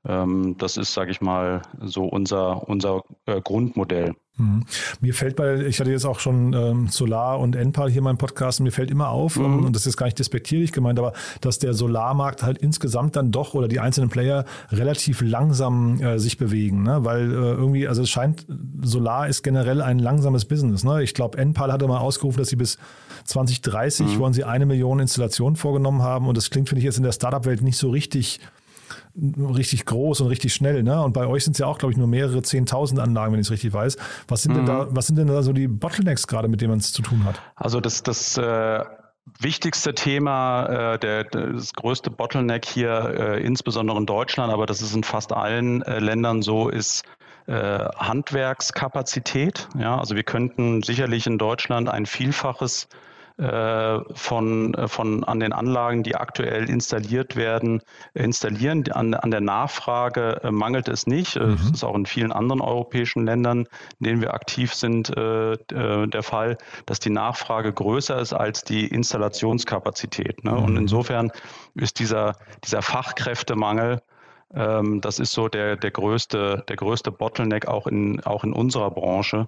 ähm, 0.05 0.55
das 0.57 0.77
ist, 0.77 0.93
sage 0.93 1.11
ich 1.11 1.21
mal, 1.21 1.61
so 1.81 2.05
unser, 2.05 2.67
unser 2.67 3.03
äh, 3.25 3.41
Grundmodell. 3.41 4.15
Mhm. 4.37 4.63
Mir 5.01 5.13
fällt 5.13 5.35
bei, 5.35 5.65
ich 5.65 5.79
hatte 5.79 5.91
jetzt 5.91 6.05
auch 6.05 6.19
schon 6.19 6.53
ähm, 6.53 6.87
Solar 6.89 7.39
und 7.39 7.55
Enpal 7.55 7.89
hier 7.89 7.99
in 7.99 8.03
meinem 8.03 8.17
Podcast, 8.17 8.59
mir 8.59 8.71
fällt 8.71 8.91
immer 8.91 9.09
auf, 9.09 9.37
mhm. 9.37 9.65
und 9.65 9.75
das 9.75 9.87
ist 9.87 9.97
gar 9.97 10.05
nicht 10.05 10.19
despektierlich 10.19 10.71
gemeint, 10.71 10.99
aber 10.99 11.13
dass 11.41 11.59
der 11.59 11.73
Solarmarkt 11.73 12.43
halt 12.43 12.57
insgesamt 12.59 13.15
dann 13.15 13.31
doch 13.31 13.53
oder 13.55 13.67
die 13.67 13.79
einzelnen 13.79 14.09
Player 14.09 14.45
relativ 14.71 15.21
langsam 15.21 15.99
äh, 16.01 16.19
sich 16.19 16.37
bewegen, 16.37 16.83
ne? 16.83 17.03
weil 17.03 17.31
äh, 17.31 17.33
irgendwie, 17.33 17.87
also 17.87 18.03
es 18.03 18.09
scheint, 18.09 18.45
Solar 18.81 19.27
ist 19.27 19.43
generell 19.43 19.81
ein 19.81 19.99
langsames 19.99 20.45
Business. 20.45 20.83
Ne? 20.83 21.01
Ich 21.03 21.13
glaube, 21.13 21.37
Enpal 21.37 21.71
hatte 21.71 21.87
mal 21.87 21.99
ausgerufen, 21.99 22.37
dass 22.39 22.49
sie 22.49 22.55
bis 22.55 22.77
2030 23.25 24.05
mhm. 24.05 24.19
wollen 24.19 24.33
sie 24.33 24.43
eine 24.43 24.65
Million 24.65 24.99
Installationen 24.99 25.55
vorgenommen 25.55 26.01
haben 26.01 26.27
und 26.27 26.37
das 26.37 26.49
klingt, 26.49 26.69
finde 26.69 26.79
ich, 26.79 26.85
jetzt 26.85 26.97
in 26.97 27.03
der 27.03 27.11
Startup-Welt 27.11 27.61
nicht 27.61 27.77
so 27.77 27.89
richtig 27.89 28.39
richtig 29.17 29.85
groß 29.85 30.21
und 30.21 30.27
richtig 30.27 30.53
schnell. 30.53 30.83
Ne? 30.83 31.01
Und 31.01 31.13
bei 31.13 31.27
euch 31.27 31.43
sind 31.43 31.53
es 31.53 31.59
ja 31.59 31.65
auch, 31.65 31.77
glaube 31.77 31.91
ich, 31.91 31.97
nur 31.97 32.07
mehrere 32.07 32.41
Zehntausend 32.41 32.99
Anlagen, 32.99 33.33
wenn 33.33 33.39
ich 33.39 33.47
es 33.47 33.51
richtig 33.51 33.73
weiß. 33.73 33.97
Was 34.27 34.43
sind, 34.43 34.53
mhm. 34.53 34.57
denn 34.57 34.65
da, 34.65 34.87
was 34.91 35.07
sind 35.07 35.17
denn 35.17 35.27
da 35.27 35.43
so 35.43 35.53
die 35.53 35.67
Bottlenecks 35.67 36.27
gerade, 36.27 36.47
mit 36.47 36.61
denen 36.61 36.71
man 36.71 36.79
es 36.79 36.93
zu 36.93 37.01
tun 37.01 37.23
hat? 37.25 37.41
Also 37.55 37.79
das, 37.79 38.03
das 38.03 38.37
äh 38.37 38.83
wichtigste 39.39 39.93
Thema, 39.93 40.93
äh, 40.93 40.99
der, 40.99 41.25
das 41.25 41.73
größte 41.73 42.09
Bottleneck 42.09 42.65
hier, 42.65 43.13
äh, 43.17 43.43
insbesondere 43.43 43.97
in 43.97 44.05
Deutschland, 44.05 44.53
aber 44.53 44.65
das 44.65 44.81
ist 44.81 44.95
in 44.95 45.03
fast 45.03 45.33
allen 45.33 45.81
äh, 45.83 45.99
Ländern 45.99 46.41
so, 46.41 46.69
ist 46.69 47.03
äh, 47.47 47.53
Handwerkskapazität. 47.53 49.67
Ja, 49.77 49.99
also 49.99 50.15
wir 50.15 50.23
könnten 50.23 50.81
sicherlich 50.81 51.27
in 51.27 51.37
Deutschland 51.37 51.89
ein 51.89 52.05
Vielfaches 52.05 52.87
von, 53.39 54.73
äh, 54.73 54.87
von 54.87 55.23
an 55.23 55.39
den 55.39 55.53
Anlagen, 55.53 56.01
die 56.01 56.15
aktuell 56.15 56.69
installiert 56.69 57.35
werden, 57.35 57.81
installieren. 58.13 58.83
An, 58.91 59.13
an 59.13 59.29
der 59.29 59.41
Nachfrage 59.41 60.41
äh, 60.43 60.51
mangelt 60.51 60.87
es 60.87 61.05
nicht. 61.05 61.35
Mhm. 61.35 61.57
Das 61.57 61.71
ist 61.71 61.83
auch 61.83 61.95
in 61.95 62.07
vielen 62.07 62.31
anderen 62.31 62.61
europäischen 62.61 63.25
Ländern, 63.25 63.67
in 63.99 64.05
denen 64.05 64.21
wir 64.21 64.33
aktiv 64.33 64.73
sind, 64.73 65.13
der 65.17 66.23
Fall, 66.23 66.57
dass 66.85 66.99
die 66.99 67.09
Nachfrage 67.09 67.71
größer 67.71 68.19
ist 68.19 68.33
als 68.33 68.63
die 68.63 68.87
Installationskapazität. 68.87 70.43
Ne? 70.43 70.51
Mhm. 70.51 70.63
Und 70.63 70.77
insofern 70.77 71.31
ist 71.75 71.99
dieser, 71.99 72.35
dieser 72.63 72.81
Fachkräftemangel 72.81 74.01
ähm, 74.53 75.01
das 75.01 75.19
ist 75.19 75.33
so 75.33 75.49
der, 75.49 75.75
der, 75.75 75.91
größte, 75.91 76.63
der 76.67 76.75
größte 76.75 77.11
Bottleneck 77.11 77.67
auch 77.67 77.85
in, 77.87 78.23
auch 78.23 78.43
in 78.43 78.53
unserer 78.53 78.91
Branche. 78.91 79.45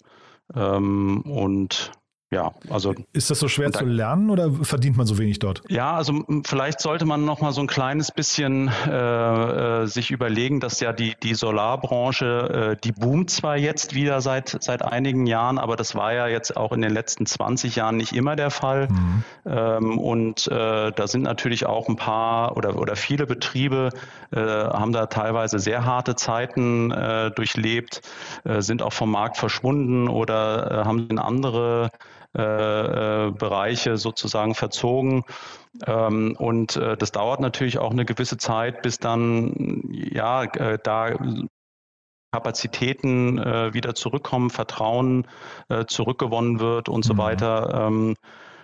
Ähm, 0.56 1.22
und 1.22 1.92
ja, 2.32 2.52
also. 2.70 2.94
Ist 3.12 3.32
das 3.32 3.40
so 3.40 3.48
schwer 3.48 3.72
da, 3.72 3.80
zu 3.80 3.86
lernen 3.86 4.30
oder 4.30 4.52
verdient 4.52 4.96
man 4.98 5.08
so 5.08 5.18
wenig 5.18 5.40
dort? 5.40 5.64
Ja, 5.68 5.96
also 5.96 6.24
vielleicht 6.46 6.80
sollte 6.80 7.06
man 7.06 7.26
noch 7.26 7.42
mal 7.42 7.52
so 7.54 7.62
ein 7.62 7.66
kleines 7.66 8.12
bisschen 8.12 8.70
äh, 8.88 9.84
äh, 9.84 9.88
sich 9.88 10.12
überlegen, 10.12 10.60
dass 10.60 10.80
ja 10.80 10.94
die, 10.94 11.16
die 11.24 11.34
Solarbranche, 11.34 12.76
äh, 12.76 12.82
die 12.84 12.92
boomt 12.92 13.32
zwar 13.32 13.58
jetzt 13.58 13.96
wieder 13.96 14.22
seit, 14.22 14.62
seit 14.62 14.84
einigen 14.84 15.26
Jahren, 15.26 15.58
aber 15.58 15.76
das 15.76 15.96
war 15.96 16.14
ja 16.14 16.28
jetzt 16.28 16.56
auch 16.56 16.72
in 16.72 16.82
den 16.82 16.94
letzten 16.94 17.26
20 17.26 17.76
Jahren 17.76 17.98
nicht 17.98 18.14
immer 18.14 18.36
der 18.36 18.52
Fall. 18.52 18.90
Mhm. 18.90 19.24
Ähm, 19.48 19.98
und 19.98 20.48
äh, 20.50 20.92
da 20.92 21.08
sind 21.08 21.24
natürlich 21.24 21.66
auch 21.66 21.90
ein 21.90 21.96
paar 21.96 22.56
oder, 22.58 22.78
oder 22.78 22.96
viele 22.96 23.26
Betriebe 23.26 23.90
äh, 24.30 24.40
haben 24.40 24.92
da 24.92 25.08
teilweise 25.08 25.58
sehr 25.58 25.84
harte 25.84 26.16
Zeiten 26.16 26.92
äh, 26.92 27.32
durchlebt, 27.32 28.02
sind 28.60 28.82
auch 28.82 28.94
vom 28.94 29.12
Markt 29.12 29.38
verschwunden 29.38 30.08
oder 30.08 30.84
haben 30.86 31.08
in 31.10 31.20
andere 31.20 31.90
äh, 32.38 32.42
äh, 32.42 33.32
Bereiche 33.32 33.98
sozusagen 33.98 34.54
verzogen. 34.54 35.24
Ähm, 35.88 36.36
und 36.38 36.76
äh, 36.76 36.96
das 36.96 37.12
dauert 37.12 37.40
natürlich 37.40 37.80
auch 37.80 37.92
eine 37.92 38.06
gewisse 38.06 38.38
Zeit, 38.38 38.82
bis 38.82 39.00
dann 39.00 39.84
ja 39.92 40.44
äh, 40.44 40.78
da 40.84 41.18
Kapazitäten 42.32 43.40
äh, 43.40 43.74
wieder 43.74 43.96
zurückkommen, 43.96 44.52
Vertrauen 44.52 45.28
äh, 45.70 45.86
zurückgewonnen 45.86 46.60
wird 46.60 46.88
und 46.88 47.04
so 47.04 47.16
mhm. 47.16 47.18
weiter. 47.18 47.88
Ähm, 47.88 48.16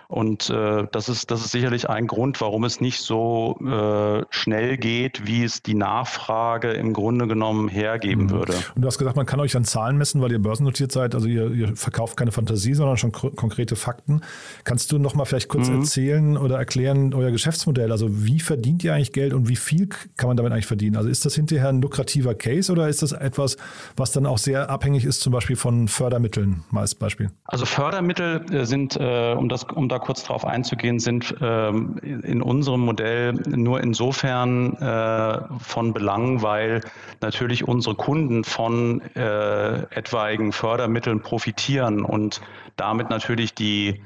und 0.08 0.50
äh, 0.50 0.86
das, 0.92 1.08
ist, 1.08 1.30
das 1.30 1.44
ist 1.44 1.50
sicherlich 1.50 1.90
ein 1.90 2.06
Grund, 2.06 2.40
warum 2.40 2.64
es 2.64 2.80
nicht 2.80 3.00
so 3.00 3.58
äh, 3.60 4.24
schnell 4.30 4.76
geht, 4.76 5.26
wie 5.26 5.42
es 5.42 5.62
die 5.62 5.74
Nachfrage 5.74 6.70
im 6.72 6.92
Grunde 6.92 7.26
genommen 7.26 7.68
hergeben 7.68 8.24
mhm. 8.24 8.30
würde. 8.30 8.54
Und 8.74 8.82
du 8.82 8.86
hast 8.86 8.98
gesagt, 8.98 9.16
man 9.16 9.26
kann 9.26 9.40
euch 9.40 9.56
an 9.56 9.64
Zahlen 9.64 9.98
messen, 9.98 10.20
weil 10.20 10.30
ihr 10.30 10.38
börsennotiert 10.38 10.92
seid. 10.92 11.14
Also 11.14 11.26
ihr, 11.26 11.50
ihr 11.50 11.76
verkauft 11.76 12.16
keine 12.16 12.30
Fantasie, 12.30 12.74
sondern 12.74 12.96
schon 12.96 13.10
konkrete 13.12 13.74
Fakten. 13.74 14.20
Kannst 14.64 14.92
du 14.92 14.98
noch 14.98 15.14
mal 15.14 15.24
vielleicht 15.24 15.48
kurz 15.48 15.68
mhm. 15.68 15.80
erzählen 15.80 16.36
oder 16.36 16.56
erklären 16.56 17.12
euer 17.12 17.32
Geschäftsmodell? 17.32 17.90
Also 17.90 18.24
wie 18.24 18.38
verdient 18.38 18.84
ihr 18.84 18.94
eigentlich 18.94 19.12
Geld 19.12 19.32
und 19.32 19.48
wie 19.48 19.56
viel 19.56 19.88
kann 20.16 20.28
man 20.28 20.36
damit 20.36 20.52
eigentlich 20.52 20.66
verdienen? 20.66 20.96
Also 20.96 21.08
ist 21.08 21.24
das 21.24 21.34
hinterher 21.34 21.68
ein 21.68 21.82
lukrativer 21.82 22.34
Case 22.34 22.70
oder 22.70 22.88
ist 22.88 23.02
das 23.02 23.10
etwas, 23.12 23.56
was 23.96 24.12
dann 24.12 24.26
auch 24.26 24.38
sehr 24.38 24.70
abhängig 24.70 25.04
ist, 25.04 25.20
zum 25.20 25.32
Beispiel 25.32 25.56
von 25.56 25.88
Fördermitteln, 25.88 26.64
mal 26.70 26.82
als 26.82 26.94
Beispiel? 26.94 27.30
Also 27.44 27.66
Fördermittel 27.66 28.44
äh, 28.52 28.64
sind, 28.64 28.96
äh, 28.96 29.34
um 29.36 29.48
das, 29.48 29.64
um 29.64 29.88
da 29.88 29.95
kurz 29.98 30.24
darauf 30.24 30.44
einzugehen, 30.44 30.98
sind 30.98 31.34
ähm, 31.40 31.96
in 32.02 32.42
unserem 32.42 32.80
Modell 32.80 33.32
nur 33.32 33.80
insofern 33.80 34.74
äh, 34.74 35.40
von 35.58 35.92
Belang, 35.92 36.42
weil 36.42 36.80
natürlich 37.20 37.66
unsere 37.66 37.94
Kunden 37.94 38.44
von 38.44 39.00
äh, 39.14 39.82
etwaigen 39.94 40.52
Fördermitteln 40.52 41.20
profitieren 41.20 42.04
und 42.04 42.40
damit 42.76 43.10
natürlich 43.10 43.54
die 43.54 44.00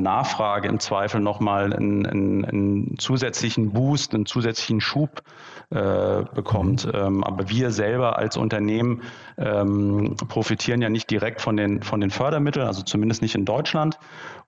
Nachfrage 0.00 0.68
im 0.68 0.80
Zweifel 0.80 1.20
nochmal 1.20 1.72
einen, 1.72 2.06
einen, 2.06 2.44
einen 2.44 2.98
zusätzlichen 2.98 3.72
Boost, 3.72 4.14
einen 4.14 4.26
zusätzlichen 4.26 4.80
Schub 4.80 5.22
äh, 5.70 6.24
bekommt. 6.34 6.88
Ähm, 6.92 7.24
aber 7.24 7.48
wir 7.48 7.70
selber 7.70 8.18
als 8.18 8.36
Unternehmen 8.36 9.02
ähm, 9.38 10.14
profitieren 10.28 10.82
ja 10.82 10.88
nicht 10.88 11.10
direkt 11.10 11.40
von 11.40 11.56
den, 11.56 11.82
von 11.82 12.00
den 12.00 12.10
Fördermitteln, 12.10 12.66
also 12.66 12.82
zumindest 12.82 13.22
nicht 13.22 13.34
in 13.34 13.44
Deutschland. 13.44 13.98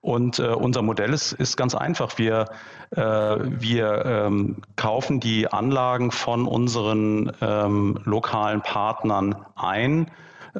Und 0.01 0.39
äh, 0.39 0.47
unser 0.47 0.81
Modell 0.81 1.13
ist, 1.13 1.33
ist 1.33 1.57
ganz 1.57 1.75
einfach. 1.75 2.17
Wir, 2.17 2.45
äh, 2.91 2.99
wir 3.01 4.05
ähm, 4.05 4.57
kaufen 4.75 5.19
die 5.19 5.51
Anlagen 5.51 6.11
von 6.11 6.47
unseren 6.47 7.31
ähm, 7.41 7.99
lokalen 8.05 8.61
Partnern 8.61 9.35
ein 9.55 10.11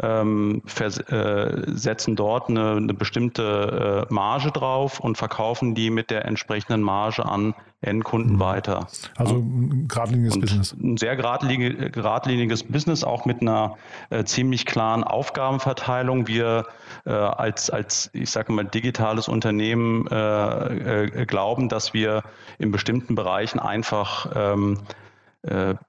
ähm, 0.02 0.62
äh, 0.80 1.50
setzen 1.68 2.16
dort 2.16 2.50
eine, 2.50 2.74
eine 2.74 2.94
bestimmte 2.94 4.08
äh, 4.10 4.14
Marge 4.14 4.52
drauf 4.52 5.00
und 5.00 5.18
verkaufen 5.18 5.76
die 5.76 5.90
mit 5.90 6.10
der 6.10 6.26
entsprechenden 6.26 6.82
Marge 6.82 7.26
an 7.26 7.54
Endkunden 7.82 8.36
mhm. 8.36 8.40
weiter. 8.40 8.88
Also 9.18 9.36
ein 9.36 9.88
geradliniges 9.88 10.36
und 10.36 10.42
Business. 10.42 10.74
Ein 10.74 10.98
sehr 10.98 11.16
geradlinig, 11.16 11.92
geradliniges 11.92 12.64
Business, 12.64 13.04
auch 13.04 13.26
mit 13.26 13.42
einer 13.42 13.78
äh, 14.10 14.24
ziemlich 14.24 14.66
klaren 14.66 15.04
Aufgabenverteilung. 15.04 16.28
Wir 16.28 16.66
äh, 17.06 17.12
als, 17.12 17.70
als, 17.70 18.10
ich 18.14 18.32
sage 18.32 18.52
mal, 18.52 18.66
digitales 18.66 19.28
Unternehmen 19.28 20.08
äh, 20.08 21.04
äh, 21.04 21.26
glauben, 21.28 21.70
dass 21.70 21.94
wir 21.94 22.24
in 22.58 22.72
bestimmten 22.72 23.14
Bereichen 23.14 23.60
einfach 23.60 24.32
ähm, 24.36 24.80
äh, 24.80 25.07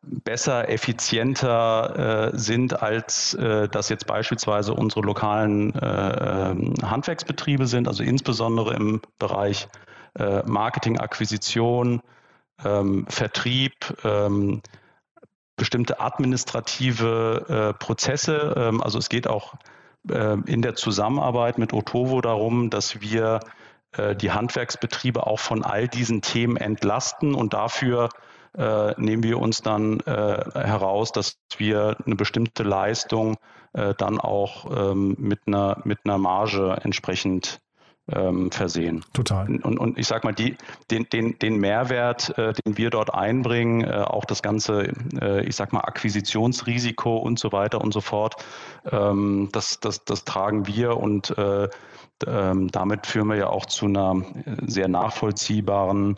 besser, 0.03 0.69
effizienter 0.69 2.33
äh, 2.33 2.39
sind, 2.39 2.83
als 2.83 3.35
äh, 3.35 3.69
das 3.69 3.89
jetzt 3.89 4.07
beispielsweise 4.07 4.75
unsere 4.75 5.01
lokalen 5.01 5.75
äh, 5.75 6.51
ähm, 6.51 6.75
Handwerksbetriebe 6.83 7.67
sind, 7.67 7.89
also 7.89 8.03
insbesondere 8.03 8.75
im 8.75 9.01
Bereich 9.19 9.69
äh, 10.19 10.43
Marketing, 10.45 10.99
Akquisition, 10.99 12.03
ähm, 12.65 13.07
Vertrieb, 13.09 13.73
ähm, 14.05 14.63
bestimmte 15.57 15.99
administrative 15.99 17.75
Prozesse. 17.81 18.55
Ähm, 18.57 18.81
also 18.81 18.99
es 18.99 19.09
geht 19.09 19.27
auch 19.27 19.55
in 20.47 20.63
der 20.63 20.75
Zusammenarbeit 20.75 21.59
mit 21.59 21.75
Otovo 21.75 22.21
darum, 22.23 22.71
dass 22.71 23.03
wir 23.03 23.41
die 24.23 24.31
Handwerksbetriebe 24.31 25.27
auch 25.27 25.41
von 25.41 25.65
all 25.65 25.89
diesen 25.89 26.23
Themen 26.23 26.57
entlasten 26.57 27.35
und 27.35 27.53
dafür 27.53 28.09
äh, 28.57 28.95
nehmen 28.97 29.23
wir 29.23 29.39
uns 29.39 29.63
dann 29.63 30.01
äh, 30.01 30.11
heraus, 30.55 31.13
dass 31.13 31.39
wir 31.57 31.97
eine 32.05 32.17
bestimmte 32.17 32.63
Leistung 32.63 33.37
äh, 33.73 33.95
dann 33.95 34.21
auch 34.21 34.93
ähm, 34.93 35.17
mit, 35.19 35.41
einer, 35.47 35.81
mit 35.85 36.01
einer 36.05 36.19
Marge 36.19 36.79
entsprechend 36.83 37.61
ähm, 38.11 38.51
versehen. 38.51 39.05
Total. 39.13 39.47
Und, 39.63 39.79
und 39.79 39.99
ich 39.99 40.07
sage 40.07 40.27
mal, 40.27 40.33
die, 40.33 40.57
den, 40.91 41.07
den, 41.11 41.39
den 41.39 41.59
Mehrwert, 41.59 42.37
äh, 42.39 42.53
den 42.53 42.79
wir 42.79 42.91
dort 42.91 43.13
einbringen, 43.13 43.85
äh, 43.85 44.05
auch 44.07 44.25
das 44.25 44.43
ganze, 44.43 44.93
äh, 45.21 45.45
ich 45.45 45.57
sag 45.57 45.73
mal, 45.73 45.81
Akquisitionsrisiko 45.81 47.19
und 47.19 47.39
so 47.39 47.53
weiter 47.53 47.81
und 47.81 47.93
so 47.93 48.01
fort, 48.01 48.37
ähm, 48.91 49.51
das, 49.53 49.81
das, 49.81 50.05
das 50.05 50.25
tragen 50.25 50.67
wir 50.67 50.97
und 50.97 51.37
äh, 51.37 51.69
ähm, 52.27 52.69
damit 52.69 53.07
führen 53.07 53.29
wir 53.29 53.37
ja 53.37 53.49
auch 53.49 53.67
zu 53.67 53.87
einer 53.87 54.17
sehr 54.67 54.89
nachvollziehbaren 54.89 56.17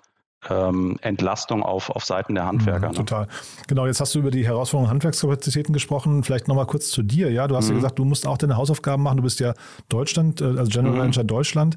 ähm, 0.49 0.97
Entlastung 1.03 1.63
auf, 1.63 1.91
auf 1.91 2.05
Seiten 2.05 2.35
der 2.35 2.47
Handwerker. 2.47 2.89
Mhm, 2.89 2.93
ne? 2.93 2.99
Total. 2.99 3.27
Genau, 3.69 3.87
jetzt 3.87 4.01
hast 4.01 4.15
du 4.15 4.21
über 4.21 4.31
die 4.31 4.47
Herausforderungen 4.47 4.91
Handwerkskapazitäten 4.91 5.73
gesprochen. 5.73 6.25
Vielleicht 6.25 6.49
nochmal 6.49 6.67
kurz 6.67 6.91
zu 6.91 7.03
dir. 7.03 7.31
Ja, 7.31 7.47
du 7.47 7.57
hast 7.57 7.67
mhm. 7.67 7.73
ja 7.73 7.77
gesagt, 7.77 7.99
du 7.99 8.05
musst 8.05 8.27
auch 8.27 8.39
deine 8.39 8.57
Hausaufgaben 8.57 9.03
machen. 9.03 9.19
Du 9.19 9.23
bist 9.23 9.41
ja 9.41 9.55
Deutschland, 9.89 10.41
äh, 10.41 10.45
also 10.45 10.71
General 10.71 10.93
mhm. 10.93 10.99
Manager 10.99 11.25
Deutschland. 11.25 11.77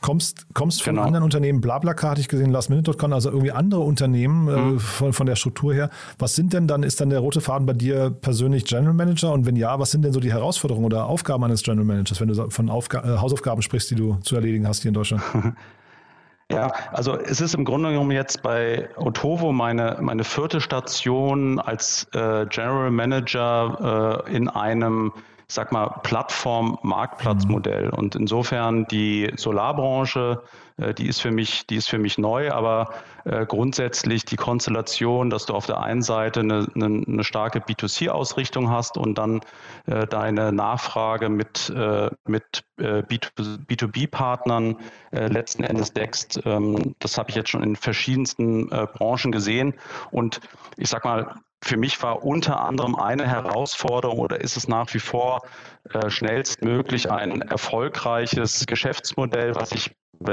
Kommst, 0.00 0.46
kommst 0.52 0.82
von 0.82 0.96
genau. 0.96 1.06
anderen 1.06 1.24
Unternehmen, 1.24 1.62
Blablacar 1.62 2.10
hatte 2.10 2.20
ich 2.20 2.28
gesehen, 2.28 2.50
LastMinute.com, 2.50 3.14
also 3.14 3.30
irgendwie 3.30 3.52
andere 3.52 3.80
Unternehmen 3.80 4.48
äh, 4.48 4.56
mhm. 4.56 4.78
von, 4.78 5.12
von 5.14 5.26
der 5.26 5.34
Struktur 5.34 5.72
her. 5.72 5.88
Was 6.18 6.34
sind 6.34 6.52
denn 6.52 6.68
dann, 6.68 6.82
ist 6.82 7.00
dann 7.00 7.08
der 7.08 7.20
rote 7.20 7.40
Faden 7.40 7.64
bei 7.64 7.72
dir 7.72 8.10
persönlich 8.10 8.66
General 8.66 8.92
Manager? 8.92 9.32
Und 9.32 9.46
wenn 9.46 9.56
ja, 9.56 9.78
was 9.78 9.92
sind 9.92 10.02
denn 10.02 10.12
so 10.12 10.20
die 10.20 10.30
Herausforderungen 10.30 10.84
oder 10.84 11.06
Aufgaben 11.06 11.42
eines 11.44 11.62
General 11.62 11.86
Managers, 11.86 12.20
wenn 12.20 12.28
du 12.28 12.50
von 12.50 12.68
Aufga 12.68 13.14
äh, 13.14 13.18
Hausaufgaben 13.18 13.62
sprichst, 13.62 13.90
die 13.92 13.94
du 13.94 14.16
zu 14.16 14.34
erledigen 14.34 14.68
hast 14.68 14.82
hier 14.82 14.90
in 14.90 14.94
Deutschland? 14.94 15.22
Ja, 16.50 16.72
also 16.92 17.16
es 17.16 17.40
ist 17.40 17.54
im 17.54 17.64
Grunde 17.64 17.90
genommen 17.90 18.10
jetzt 18.10 18.42
bei 18.42 18.88
Otovo 18.96 19.52
meine, 19.52 19.96
meine 20.00 20.24
vierte 20.24 20.60
Station 20.60 21.58
als 21.58 22.06
äh, 22.12 22.46
General 22.46 22.90
Manager 22.90 24.24
äh, 24.26 24.36
in 24.36 24.48
einem 24.48 25.12
sag 25.48 25.72
mal, 25.72 26.00
Plattform-Marktplatzmodell. 26.02 27.90
Und 27.90 28.14
insofern 28.14 28.86
die 28.86 29.32
Solarbranche, 29.36 30.42
äh, 30.76 30.94
die 30.94 31.06
ist 31.06 31.20
für 31.20 31.30
mich, 31.30 31.66
die 31.66 31.76
ist 31.76 31.88
für 31.88 31.98
mich 31.98 32.18
neu, 32.18 32.50
aber 32.50 32.90
äh, 33.24 33.46
grundsätzlich 33.46 34.24
die 34.24 34.36
Konstellation, 34.36 35.30
dass 35.30 35.46
du 35.46 35.54
auf 35.54 35.66
der 35.66 35.80
einen 35.80 36.02
Seite 36.02 36.40
eine, 36.40 36.66
eine, 36.74 37.02
eine 37.06 37.24
starke 37.24 37.60
B2C-Ausrichtung 37.60 38.70
hast 38.70 38.96
und 38.96 39.18
dann 39.18 39.40
äh, 39.86 40.06
deine 40.06 40.52
Nachfrage 40.52 41.28
mit, 41.28 41.72
mit 42.26 42.64
äh, 42.78 43.02
B2B-Partnern 43.02 44.76
äh, 45.12 45.28
letzten 45.28 45.62
Endes 45.64 45.92
deckst. 45.92 46.40
Ähm, 46.44 46.94
das 46.98 47.18
habe 47.18 47.30
ich 47.30 47.36
jetzt 47.36 47.50
schon 47.50 47.62
in 47.62 47.76
verschiedensten 47.76 48.68
Branchen 48.68 49.32
gesehen. 49.32 49.74
Und 50.10 50.40
ich 50.76 50.88
sag 50.88 51.04
mal, 51.04 51.34
für 51.64 51.76
mich 51.78 52.02
war 52.02 52.24
unter 52.24 52.60
anderem 52.60 52.94
eine 52.94 53.26
Herausforderung 53.26 54.18
oder 54.18 54.40
ist 54.40 54.56
es 54.56 54.68
nach 54.68 54.92
wie 54.92 54.98
vor 54.98 55.42
äh, 55.92 56.10
schnellstmöglich 56.10 57.10
ein 57.10 57.40
erfolgreiches 57.40 58.66
Geschäftsmodell, 58.66 59.54
was 59.54 59.70
sich 59.70 59.90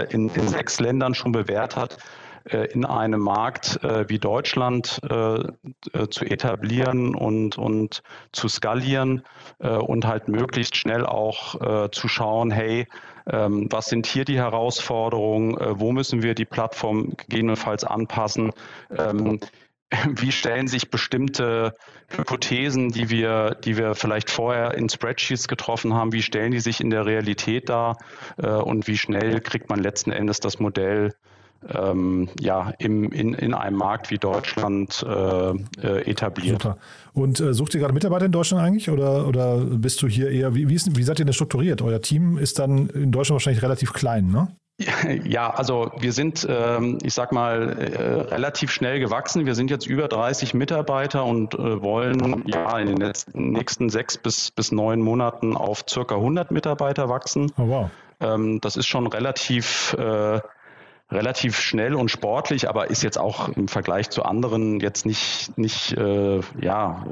in, 0.10 0.30
in 0.30 0.48
sechs 0.48 0.80
Ländern 0.80 1.16
schon 1.16 1.32
bewährt 1.32 1.76
hat, 1.78 1.98
äh, 2.46 2.66
in 2.74 2.86
einem 2.86 3.22
Markt 3.22 3.82
äh, 3.84 4.10
wie 4.10 4.20
Deutschland 4.20 5.00
äh, 5.04 6.08
zu 6.10 6.26
etablieren 6.26 7.16
und, 7.16 7.58
und 7.58 8.04
zu 8.32 8.48
skalieren 8.48 9.24
und 9.60 10.06
halt 10.06 10.28
möglichst 10.28 10.76
schnell 10.76 11.06
auch 11.06 11.90
zu 11.92 12.08
schauen, 12.08 12.50
hey, 12.52 12.88
ähm, 13.30 13.68
was 13.70 13.88
sind 13.88 14.08
hier 14.08 14.26
die 14.26 14.38
Herausforderungen, 14.38 15.56
wo 15.80 15.92
müssen 15.92 16.24
wir 16.24 16.34
die 16.34 16.46
Plattform 16.46 17.14
gegebenenfalls 17.18 17.84
anpassen. 17.84 18.52
Wie 20.16 20.32
stellen 20.32 20.68
sich 20.68 20.90
bestimmte 20.90 21.76
Hypothesen, 22.10 22.90
die 22.90 23.10
wir, 23.10 23.58
die 23.64 23.78
wir 23.78 23.96
vielleicht 23.96 24.30
vorher 24.30 24.74
in 24.74 24.90
Spreadsheets 24.90 25.48
getroffen 25.48 25.94
haben, 25.94 26.14
wie 26.14 26.22
stellen 26.22 26.52
die 26.52 26.60
sich 26.60 26.82
in 26.82 26.90
der 26.90 27.06
Realität 27.06 27.70
dar 27.70 27.98
äh, 28.38 28.48
und 28.48 28.88
wie 28.88 28.98
schnell 28.98 29.42
kriegt 29.42 29.70
man 29.70 29.80
letzten 29.80 30.12
Endes 30.12 30.40
das 30.40 30.60
Modell 30.60 31.14
ähm, 31.70 32.30
ja, 32.40 32.74
im, 32.80 33.12
in, 33.12 33.34
in 33.34 33.54
einem 33.54 33.78
Markt 33.78 34.10
wie 34.10 34.18
Deutschland 34.18 35.06
äh, 35.08 35.52
äh, 35.52 36.10
etabliert. 36.10 36.62
Super. 36.62 36.78
Und 37.14 37.40
äh, 37.40 37.54
sucht 37.54 37.76
ihr 37.76 37.82
gerade 37.82 37.94
Mitarbeiter 37.94 38.26
in 38.26 38.32
Deutschland 38.32 38.64
eigentlich 38.64 38.90
oder, 38.90 39.28
oder 39.28 39.58
bist 39.58 40.02
du 40.02 40.08
hier 40.08 40.32
eher, 40.32 40.56
wie, 40.56 40.70
wie, 40.70 40.76
ist, 40.76 40.98
wie 40.98 41.04
seid 41.04 41.20
ihr 41.20 41.26
denn 41.26 41.34
strukturiert? 41.34 41.82
Euer 41.82 42.02
Team 42.02 42.38
ist 42.38 42.60
dann 42.60 42.88
in 42.90 43.12
Deutschland 43.12 43.36
wahrscheinlich 43.36 43.62
relativ 43.62 43.94
klein, 43.94 44.32
ne? 44.32 44.48
Ja, 45.26 45.50
also 45.50 45.92
wir 46.00 46.14
sind, 46.14 46.46
ähm, 46.50 46.98
ich 47.04 47.14
sag 47.14 47.32
mal, 47.32 47.78
äh, 47.78 48.34
relativ 48.34 48.72
schnell 48.72 49.00
gewachsen. 49.00 49.46
Wir 49.46 49.56
sind 49.56 49.70
jetzt 49.70 49.86
über 49.88 50.08
30 50.08 50.54
Mitarbeiter 50.54 51.26
und 51.26 51.54
äh, 51.54 51.82
wollen 51.82 52.44
ja 52.48 52.78
in 52.80 52.96
den 52.96 53.14
nächsten 53.34 53.90
sechs 53.90 54.18
bis, 54.18 54.52
bis 54.52 54.72
neun 54.72 55.02
Monaten 55.02 55.56
auf 55.56 55.86
circa 55.90 56.16
100 56.16 56.52
Mitarbeiter 56.52 57.10
wachsen. 57.10 57.52
Oh, 57.58 57.68
wow. 57.68 57.90
Ähm, 58.20 58.62
das 58.62 58.78
ist 58.78 58.88
schon 58.88 59.08
relativ, 59.08 59.94
äh, 59.94 60.40
relativ 61.12 61.60
schnell 61.60 61.96
und 61.96 62.10
sportlich, 62.10 62.70
aber 62.70 62.90
ist 62.90 63.04
jetzt 63.04 63.18
auch 63.18 63.50
im 63.50 63.68
Vergleich 63.68 64.10
zu 64.10 64.24
anderen 64.24 64.80
jetzt 64.80 65.06
nicht, 65.06 65.58
nicht 65.58 65.96
ja, 66.62 67.06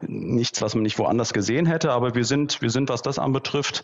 nichts, 0.00 0.62
was 0.62 0.74
man 0.74 0.82
nicht 0.82 0.98
woanders 0.98 1.32
gesehen 1.32 1.66
hätte, 1.66 1.92
aber 1.92 2.14
wir 2.14 2.24
sind, 2.24 2.62
wir 2.62 2.70
sind, 2.70 2.88
was 2.88 3.02
das 3.02 3.18
anbetrifft, 3.18 3.82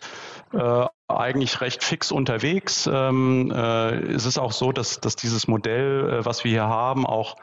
äh, 0.53 0.85
eigentlich 1.07 1.61
recht 1.61 1.83
fix 1.83 2.11
unterwegs. 2.11 2.89
Ähm, 2.91 3.51
äh, 3.51 3.95
es 4.13 4.25
ist 4.25 4.37
auch 4.37 4.51
so, 4.51 4.71
dass, 4.71 4.99
dass 4.99 5.15
dieses 5.15 5.47
Modell, 5.47 6.09
äh, 6.09 6.25
was 6.25 6.43
wir 6.43 6.51
hier 6.51 6.67
haben, 6.67 7.05
auch 7.05 7.35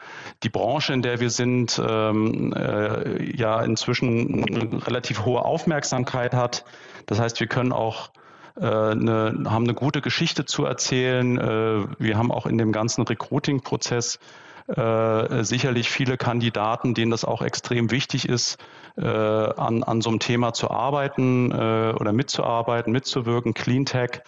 die 0.43 0.49
Branche, 0.49 0.93
in 0.93 1.01
der 1.01 1.19
wir 1.19 1.29
sind, 1.29 1.81
ähm, 1.85 2.53
äh, 2.53 3.35
ja 3.35 3.61
inzwischen 3.61 4.43
eine 4.43 4.85
relativ 4.85 5.25
hohe 5.25 5.45
Aufmerksamkeit 5.45 6.33
hat. 6.33 6.65
Das 7.05 7.19
heißt, 7.19 7.39
wir 7.39 7.47
können 7.47 7.71
auch 7.71 8.09
äh, 8.55 8.65
eine, 8.65 9.45
haben 9.45 9.63
eine 9.63 9.73
gute 9.73 10.01
Geschichte 10.01 10.45
zu 10.45 10.65
erzählen. 10.65 11.37
Äh, 11.37 11.85
wir 11.99 12.17
haben 12.17 12.31
auch 12.31 12.45
in 12.45 12.57
dem 12.57 12.71
ganzen 12.71 13.03
Recruiting-Prozess 13.03 14.19
äh, 14.67 15.43
sicherlich 15.43 15.89
viele 15.89 16.17
Kandidaten, 16.17 16.93
denen 16.93 17.11
das 17.11 17.25
auch 17.25 17.41
extrem 17.41 17.91
wichtig 17.91 18.27
ist, 18.27 18.57
äh, 18.97 19.05
an, 19.05 19.83
an 19.83 20.01
so 20.01 20.09
einem 20.09 20.19
Thema 20.19 20.53
zu 20.53 20.69
arbeiten 20.69 21.51
äh, 21.51 21.93
oder 21.99 22.13
mitzuarbeiten, 22.13 22.93
mitzuwirken. 22.93 23.53
Cleantech 23.53 24.21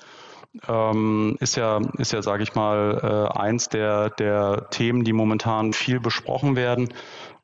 ähm, 0.68 1.38
ist 1.40 1.56
ja, 1.56 1.82
ist 1.98 2.14
ja, 2.14 2.22
sage 2.22 2.44
ich 2.44 2.56
mal, 2.56 3.30
äh, 3.34 3.38
eins 3.38 3.70
der, 3.70 4.10
der 4.10 4.70
Themen, 4.70 5.04
die 5.04 5.14
momentan 5.14 5.74
viel 5.74 6.00
besprochen 6.00 6.56
werden. 6.56 6.90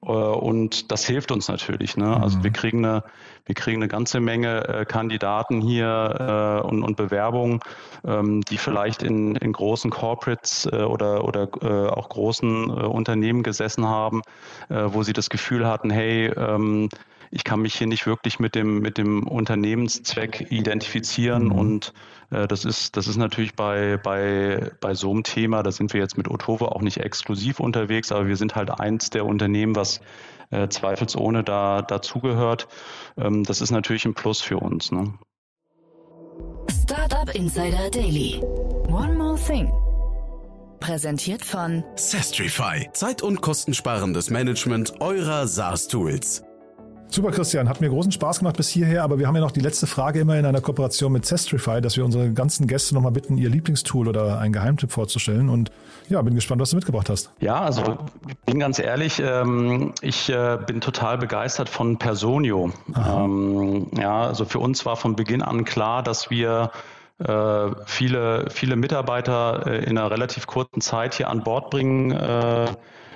Äh, 0.03 0.10
und 0.10 0.91
das 0.91 1.05
hilft 1.05 1.31
uns 1.31 1.48
natürlich. 1.48 1.98
Ne? 1.98 2.16
Also 2.22 2.40
mhm. 2.40 2.44
wir 2.44 2.51
kriegen 2.51 2.85
eine, 2.85 3.03
wir 3.46 3.55
kriegen 3.55 3.81
eine 3.81 3.87
ganze 3.87 4.20
Menge 4.20 4.68
äh, 4.68 4.85
Kandidaten 4.85 5.61
hier 5.61 6.61
äh, 6.64 6.68
und, 6.68 6.83
und 6.83 6.96
Bewerbungen, 6.96 7.59
ähm, 8.05 8.42
die 8.42 8.57
vielleicht 8.57 9.03
in, 9.03 9.35
in 9.35 9.51
großen 9.51 9.92
Corporates 9.92 10.72
oder, 10.72 11.24
oder 11.25 11.98
auch 11.98 12.09
großen 12.09 12.70
Unternehmen 12.70 13.44
gesessen 13.44 13.85
haben, 13.85 14.22
wo 14.70 15.03
sie 15.03 15.14
das 15.14 15.29
Gefühl 15.29 15.68
hatten, 15.68 15.90
hey, 15.90 16.27
ähm, 16.27 16.90
ich 17.31 17.46
kann 17.46 17.61
mich 17.61 17.75
hier 17.75 17.87
nicht 17.87 18.05
wirklich 18.05 18.39
mit 18.39 18.55
dem, 18.55 18.79
mit 18.79 18.98
dem 18.98 19.25
Unternehmenszweck 19.25 20.51
identifizieren. 20.51 21.46
Mhm. 21.46 21.51
Und 21.51 21.94
äh, 22.29 22.48
das 22.48 22.65
ist, 22.65 22.98
das 22.98 23.07
ist 23.07 23.15
natürlich 23.15 23.55
bei, 23.55 23.98
bei, 23.98 24.72
bei 24.81 24.94
so 24.94 25.11
einem 25.11 25.24
Thema, 25.24 25.63
da 25.63 25.72
sind 25.72 25.94
wir 25.94 26.01
jetzt 26.01 26.17
mit 26.17 26.29
Otovo 26.29 26.65
auch 26.65 26.81
nicht 26.81 26.98
exklusiv 26.98 27.59
unterwegs, 27.61 28.11
aber 28.11 28.27
wir 28.27 28.35
sind 28.35 28.55
halt 28.55 28.70
eins 28.79 29.09
der 29.09 29.25
Unternehmen, 29.25 29.75
was 29.75 30.01
äh, 30.50 30.67
zweifelsohne 30.67 31.44
da 31.44 31.81
dazugehört. 31.81 32.67
Ähm, 33.17 33.44
das 33.46 33.61
ist 33.61 33.72
natürlich 33.72 34.05
ein 34.05 34.13
Plus 34.13 34.41
für 34.41 34.57
uns. 34.57 34.91
Ne? 34.91 35.13
Startup 36.83 37.33
Insider 37.33 37.89
Daily. 37.89 38.41
One 38.89 39.13
more 39.13 39.37
thing. 39.37 39.72
Präsentiert 40.81 41.46
von 41.46 41.83
Sestrify. 41.96 42.89
Zeit- 42.91 43.22
und 43.22 43.39
kostensparendes 43.39 44.31
Management 44.31 45.00
eurer 45.00 45.48
SaaS-Tools. 45.48 46.44
Super, 47.14 47.32
Christian. 47.32 47.68
Hat 47.68 47.82
mir 47.82 47.90
großen 47.90 48.14
Spaß 48.14 48.40
gemacht 48.40 48.56
bis 48.56 48.70
hierher, 48.70 49.04
aber 49.04 49.20
wir 49.20 49.28
haben 49.28 49.36
ja 49.36 49.42
noch 49.42 49.52
die 49.52 49.60
letzte 49.60 49.86
Frage 49.86 50.22
immer 50.22 50.40
in 50.40 50.46
einer 50.46 50.62
Kooperation 50.62 51.12
mit 51.12 51.26
Zestrify, 51.26 51.82
dass 51.82 51.98
wir 51.98 52.06
unsere 52.06 52.32
ganzen 52.32 52.68
Gäste 52.68 52.96
nochmal 52.96 53.12
bitten, 53.12 53.38
ihr 53.38 53.50
Lieblingstool 53.50 54.08
oder 54.08 54.40
einen 54.40 54.54
Geheimtipp 54.54 54.94
vorzustellen. 54.94 55.50
Und 55.50 55.72
ja, 56.08 56.22
bin 56.22 56.36
gespannt, 56.36 56.62
was 56.62 56.70
du 56.70 56.78
mitgebracht 56.78 57.10
hast. 57.10 57.30
Ja, 57.42 57.60
also 57.60 57.98
bin 58.46 58.60
ganz 58.60 58.80
ehrlich, 58.80 59.22
ähm, 59.22 59.92
ich 60.02 60.30
äh, 60.30 60.58
bin 60.66 60.80
total 60.80 61.18
begeistert 61.18 61.68
von 61.68 61.98
Personio. 61.98 62.72
Ähm, 62.96 63.88
ja, 64.00 64.22
also 64.22 64.46
für 64.46 64.60
uns 64.60 64.86
war 64.86 64.96
von 64.96 65.18
Beginn 65.18 65.42
an 65.42 65.66
klar, 65.66 66.04
dass 66.04 66.30
wir 66.30 66.72
äh, 67.20 67.68
viele, 67.88 68.46
viele 68.50 68.78
Mitarbeiter 68.78 69.68
äh, 69.68 69.84
in 69.84 69.98
einer 69.98 70.10
relativ 70.10 70.48
kurzen 70.48 70.80
Zeit 70.80 71.16
hier 71.16 71.28
an 71.28 71.44
Bord 71.44 71.72
bringen 71.72 72.18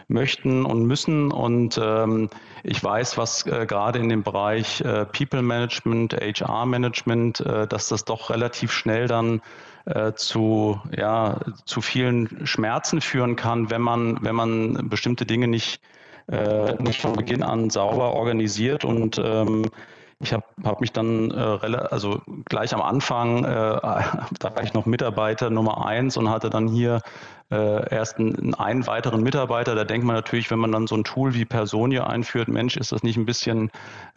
möchten 0.08 0.66
und 0.66 0.86
müssen. 0.86 1.32
Und 1.32 1.80
ähm, 1.82 2.30
ich 2.64 2.84
weiß, 2.84 3.18
was 3.18 3.46
äh, 3.48 3.66
gerade 3.66 4.00
in 4.00 4.10
dem 4.10 4.24
Bereich 4.24 4.82
äh, 4.82 5.06
People 5.06 5.42
Management, 5.42 6.14
HR 6.14 6.66
Management, 6.66 7.40
äh, 7.42 7.68
dass 7.68 7.88
das 7.88 8.06
doch 8.06 8.30
relativ 8.30 8.72
schnell 8.72 9.08
dann 9.08 9.42
äh, 9.86 10.14
zu, 10.14 10.80
ja, 10.96 11.40
zu 11.66 11.82
vielen 11.82 12.46
Schmerzen 12.46 13.02
führen 13.02 13.36
kann, 13.36 13.70
wenn 13.70 13.82
man, 13.82 14.18
wenn 14.22 14.36
man 14.36 14.90
bestimmte 14.90 15.26
Dinge 15.26 15.48
nicht, 15.48 15.82
äh, 16.28 16.74
nicht 16.82 17.02
von 17.02 17.14
Beginn 17.14 17.44
an 17.44 17.70
sauber 17.70 18.14
organisiert 18.14 18.84
und 18.84 19.22
ähm, 19.24 19.70
ich 20.26 20.34
habe 20.34 20.44
hab 20.64 20.82
mich 20.82 20.92
dann 20.92 21.32
äh, 21.32 21.78
also 21.92 22.22
gleich 22.46 22.74
am 22.74 22.82
Anfang, 22.82 23.46
äh, 23.46 23.48
da 23.50 24.56
war 24.56 24.64
ich 24.64 24.74
noch 24.74 24.86
Mitarbeiter 24.86 25.50
Nummer 25.50 25.86
eins 25.86 26.18
und 26.18 26.30
hatte 26.30 26.50
dann 26.50 26.68
hier 26.68 27.02
äh, 27.52 27.94
erst 27.94 28.18
einen, 28.18 28.56
einen 28.56 28.88
weiteren 28.88 29.22
Mitarbeiter. 29.22 29.76
Da 29.76 29.84
denkt 29.84 30.06
man 30.06 30.16
natürlich, 30.16 30.50
wenn 30.50 30.58
man 30.58 30.72
dann 30.72 30.88
so 30.88 30.96
ein 30.96 31.04
Tool 31.04 31.36
wie 31.36 31.46
Personio 31.46 32.04
einführt, 32.04 32.48
Mensch, 32.48 32.76
ist 32.76 32.92
das 32.92 33.04
nicht 33.04 33.18
ein 33.18 33.26
bisschen, 33.26 33.70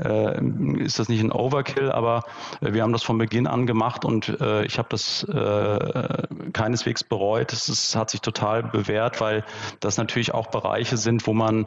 äh, 0.03 0.43
ist 0.79 0.99
das 0.99 1.11
nicht 1.11 1.23
ein 1.23 1.31
Overkill? 1.31 1.93
Aber 1.93 2.25
äh, 2.63 2.73
wir 2.73 2.83
haben 2.83 2.93
das 2.93 3.03
von 3.03 3.19
Beginn 3.19 3.47
an 3.47 3.67
gemacht 3.67 4.05
und 4.05 4.41
äh, 4.41 4.65
ich 4.65 4.79
habe 4.79 4.89
das 4.91 5.25
äh, 5.25 6.27
keineswegs 6.55 7.05
bereut. 7.05 7.53
Es 7.53 7.95
hat 7.95 8.09
sich 8.11 8.23
total 8.23 8.63
bewährt, 8.63 9.21
weil 9.21 9.45
das 9.81 9.99
natürlich 9.99 10.33
auch 10.33 10.47
Bereiche 10.47 10.97
sind, 10.97 11.27
wo 11.27 11.35
man 11.35 11.67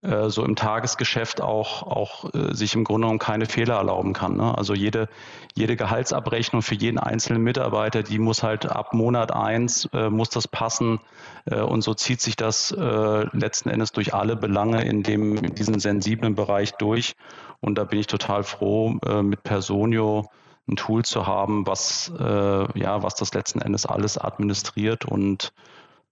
äh, 0.00 0.30
so 0.30 0.44
im 0.44 0.54
Tagesgeschäft 0.54 1.40
auch, 1.40 1.82
auch 1.82 2.32
äh, 2.32 2.54
sich 2.54 2.74
im 2.76 2.84
Grunde 2.84 3.06
genommen 3.06 3.18
keine 3.18 3.46
Fehler 3.46 3.78
erlauben 3.78 4.12
kann. 4.12 4.36
Ne? 4.36 4.56
Also 4.56 4.74
jede, 4.74 5.08
jede 5.56 5.74
Gehaltsabrechnung 5.74 6.62
für 6.62 6.76
jeden 6.76 6.98
einzelnen 6.98 7.42
Mitarbeiter, 7.42 8.04
die 8.04 8.20
muss 8.20 8.44
halt 8.44 8.66
ab 8.66 8.94
Monat 8.94 9.32
eins 9.32 9.88
äh, 9.92 10.08
muss 10.08 10.30
das 10.30 10.46
passen. 10.46 11.00
Äh, 11.46 11.62
und 11.62 11.82
so 11.82 11.94
zieht 11.94 12.20
sich 12.20 12.36
das 12.36 12.70
äh, 12.70 13.26
letzten 13.36 13.70
Endes 13.70 13.90
durch 13.90 14.14
alle 14.14 14.36
Belange 14.36 14.84
in 14.84 15.02
dem, 15.02 15.36
in 15.36 15.56
diesem 15.56 15.80
sensiblen 15.80 16.36
Bereich 16.36 16.72
durch. 16.72 17.16
Und 17.60 17.76
da 17.76 17.82
bin 17.82 17.98
ich 17.98 18.06
total 18.06 18.44
froh, 18.44 19.00
mit 19.22 19.42
Personio 19.42 20.30
ein 20.68 20.76
Tool 20.76 21.04
zu 21.04 21.26
haben, 21.26 21.66
was, 21.66 22.12
ja, 22.16 23.02
was 23.02 23.16
das 23.16 23.34
letzten 23.34 23.60
Endes 23.60 23.84
alles 23.84 24.16
administriert 24.16 25.04
und 25.04 25.52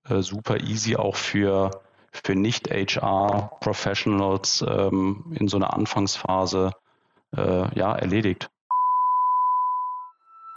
super 0.09 0.59
easy 0.59 0.97
auch 0.97 1.15
für 1.15 1.71
für 2.13 2.35
Nicht-HR-Professionals 2.35 4.65
ähm, 4.67 5.25
in 5.39 5.49
so 5.49 5.57
einer 5.57 5.75
Anfangsphase 5.75 6.73
äh, 7.37 7.79
ja, 7.79 7.95
erledigt. 7.95 8.51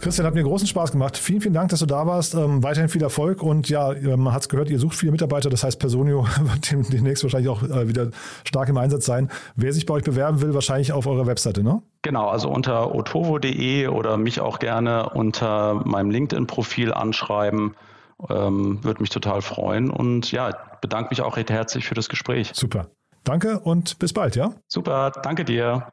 Christian, 0.00 0.26
hat 0.26 0.34
mir 0.34 0.44
großen 0.44 0.68
Spaß 0.68 0.92
gemacht. 0.92 1.16
Vielen, 1.16 1.40
vielen 1.40 1.54
Dank, 1.54 1.70
dass 1.70 1.80
du 1.80 1.86
da 1.86 2.06
warst. 2.06 2.34
Ähm, 2.34 2.62
weiterhin 2.62 2.88
viel 2.88 3.02
Erfolg 3.02 3.42
und 3.42 3.68
ja, 3.68 3.94
man 4.16 4.32
hat 4.32 4.42
es 4.42 4.48
gehört, 4.48 4.70
ihr 4.70 4.78
sucht 4.78 4.94
viele 4.94 5.10
Mitarbeiter. 5.10 5.50
Das 5.50 5.64
heißt, 5.64 5.80
Personio 5.80 6.24
wird 6.40 6.92
demnächst 6.92 7.24
wahrscheinlich 7.24 7.48
auch 7.48 7.62
äh, 7.64 7.88
wieder 7.88 8.10
stark 8.44 8.68
im 8.68 8.76
Einsatz 8.76 9.06
sein. 9.06 9.28
Wer 9.56 9.72
sich 9.72 9.86
bei 9.86 9.94
euch 9.94 10.04
bewerben 10.04 10.40
will, 10.40 10.54
wahrscheinlich 10.54 10.92
auf 10.92 11.06
eurer 11.06 11.26
Webseite, 11.26 11.64
ne? 11.64 11.82
Genau, 12.02 12.28
also 12.28 12.48
unter 12.48 12.94
otovo.de 12.94 13.88
oder 13.88 14.16
mich 14.16 14.40
auch 14.40 14.60
gerne 14.60 15.10
unter 15.10 15.74
meinem 15.84 16.10
LinkedIn-Profil 16.10 16.92
anschreiben. 16.92 17.74
Ähm, 18.30 18.82
Würde 18.82 19.00
mich 19.00 19.10
total 19.10 19.42
freuen 19.42 19.90
und 19.90 20.30
ja, 20.30 20.50
bedanke 20.80 21.10
mich 21.10 21.22
auch 21.22 21.36
recht 21.36 21.50
herzlich 21.50 21.86
für 21.86 21.94
das 21.94 22.08
Gespräch. 22.08 22.52
Super. 22.54 22.86
Danke 23.24 23.58
und 23.60 23.98
bis 23.98 24.12
bald, 24.12 24.36
ja? 24.36 24.54
Super, 24.68 25.10
danke 25.22 25.44
dir. 25.44 25.88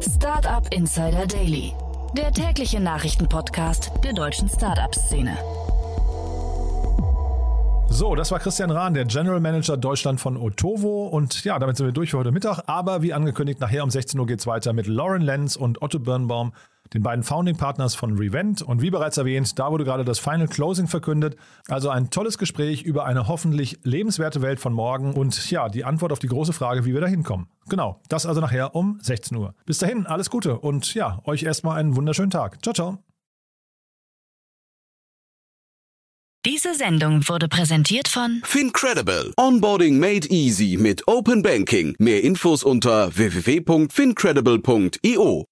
Startup 0.00 0.66
Insider 0.72 1.26
Daily 1.26 1.72
der 2.16 2.30
tägliche 2.30 2.78
Nachrichtenpodcast 2.78 3.90
der 4.04 4.12
deutschen 4.12 4.48
Startup-Szene. 4.48 5.36
So, 7.88 8.14
das 8.14 8.30
war 8.30 8.38
Christian 8.38 8.70
Rahn, 8.70 8.94
der 8.94 9.04
General 9.06 9.40
Manager 9.40 9.76
Deutschland 9.76 10.20
von 10.20 10.36
Otovo. 10.36 11.06
Und 11.06 11.44
ja, 11.44 11.58
damit 11.58 11.76
sind 11.76 11.86
wir 11.86 11.92
durch 11.92 12.10
für 12.10 12.18
heute 12.18 12.32
Mittag. 12.32 12.62
Aber 12.66 13.02
wie 13.02 13.12
angekündigt, 13.12 13.60
nachher 13.60 13.84
um 13.84 13.90
16 13.90 14.18
Uhr 14.20 14.26
geht 14.26 14.40
es 14.40 14.46
weiter 14.46 14.72
mit 14.72 14.86
Lauren 14.86 15.22
Lenz 15.22 15.56
und 15.56 15.80
Otto 15.80 15.98
Birnbaum 15.98 16.52
den 16.94 17.02
beiden 17.02 17.24
Founding 17.24 17.56
Partners 17.56 17.94
von 17.94 18.18
Revent. 18.18 18.62
Und 18.62 18.82
wie 18.82 18.90
bereits 18.90 19.16
erwähnt, 19.16 19.58
da 19.58 19.70
wurde 19.70 19.84
gerade 19.84 20.04
das 20.04 20.18
Final 20.18 20.48
Closing 20.48 20.88
verkündet. 20.88 21.36
Also 21.68 21.90
ein 21.90 22.10
tolles 22.10 22.38
Gespräch 22.38 22.82
über 22.82 23.04
eine 23.04 23.28
hoffentlich 23.28 23.78
lebenswerte 23.82 24.42
Welt 24.42 24.60
von 24.60 24.72
morgen 24.72 25.14
und 25.14 25.50
ja, 25.50 25.68
die 25.68 25.84
Antwort 25.84 26.12
auf 26.12 26.18
die 26.18 26.28
große 26.28 26.52
Frage, 26.52 26.84
wie 26.84 26.94
wir 26.94 27.00
da 27.00 27.06
hinkommen. 27.06 27.48
Genau, 27.68 28.00
das 28.08 28.26
also 28.26 28.40
nachher 28.40 28.74
um 28.74 28.98
16 29.00 29.36
Uhr. 29.36 29.54
Bis 29.66 29.78
dahin, 29.78 30.06
alles 30.06 30.30
Gute 30.30 30.58
und 30.58 30.94
ja, 30.94 31.20
euch 31.24 31.42
erstmal 31.42 31.78
einen 31.78 31.96
wunderschönen 31.96 32.30
Tag. 32.30 32.62
Ciao, 32.62 32.74
ciao. 32.74 32.98
Diese 36.44 36.74
Sendung 36.74 37.28
wurde 37.28 37.46
präsentiert 37.46 38.08
von 38.08 38.40
Fincredible. 38.42 39.32
Onboarding 39.36 40.00
made 40.00 40.26
easy 40.28 40.76
mit 40.76 41.06
Open 41.06 41.42
Banking. 41.42 41.94
Mehr 42.00 42.24
Infos 42.24 42.64
unter 42.64 43.16
www.fincredible.io. 43.16 45.51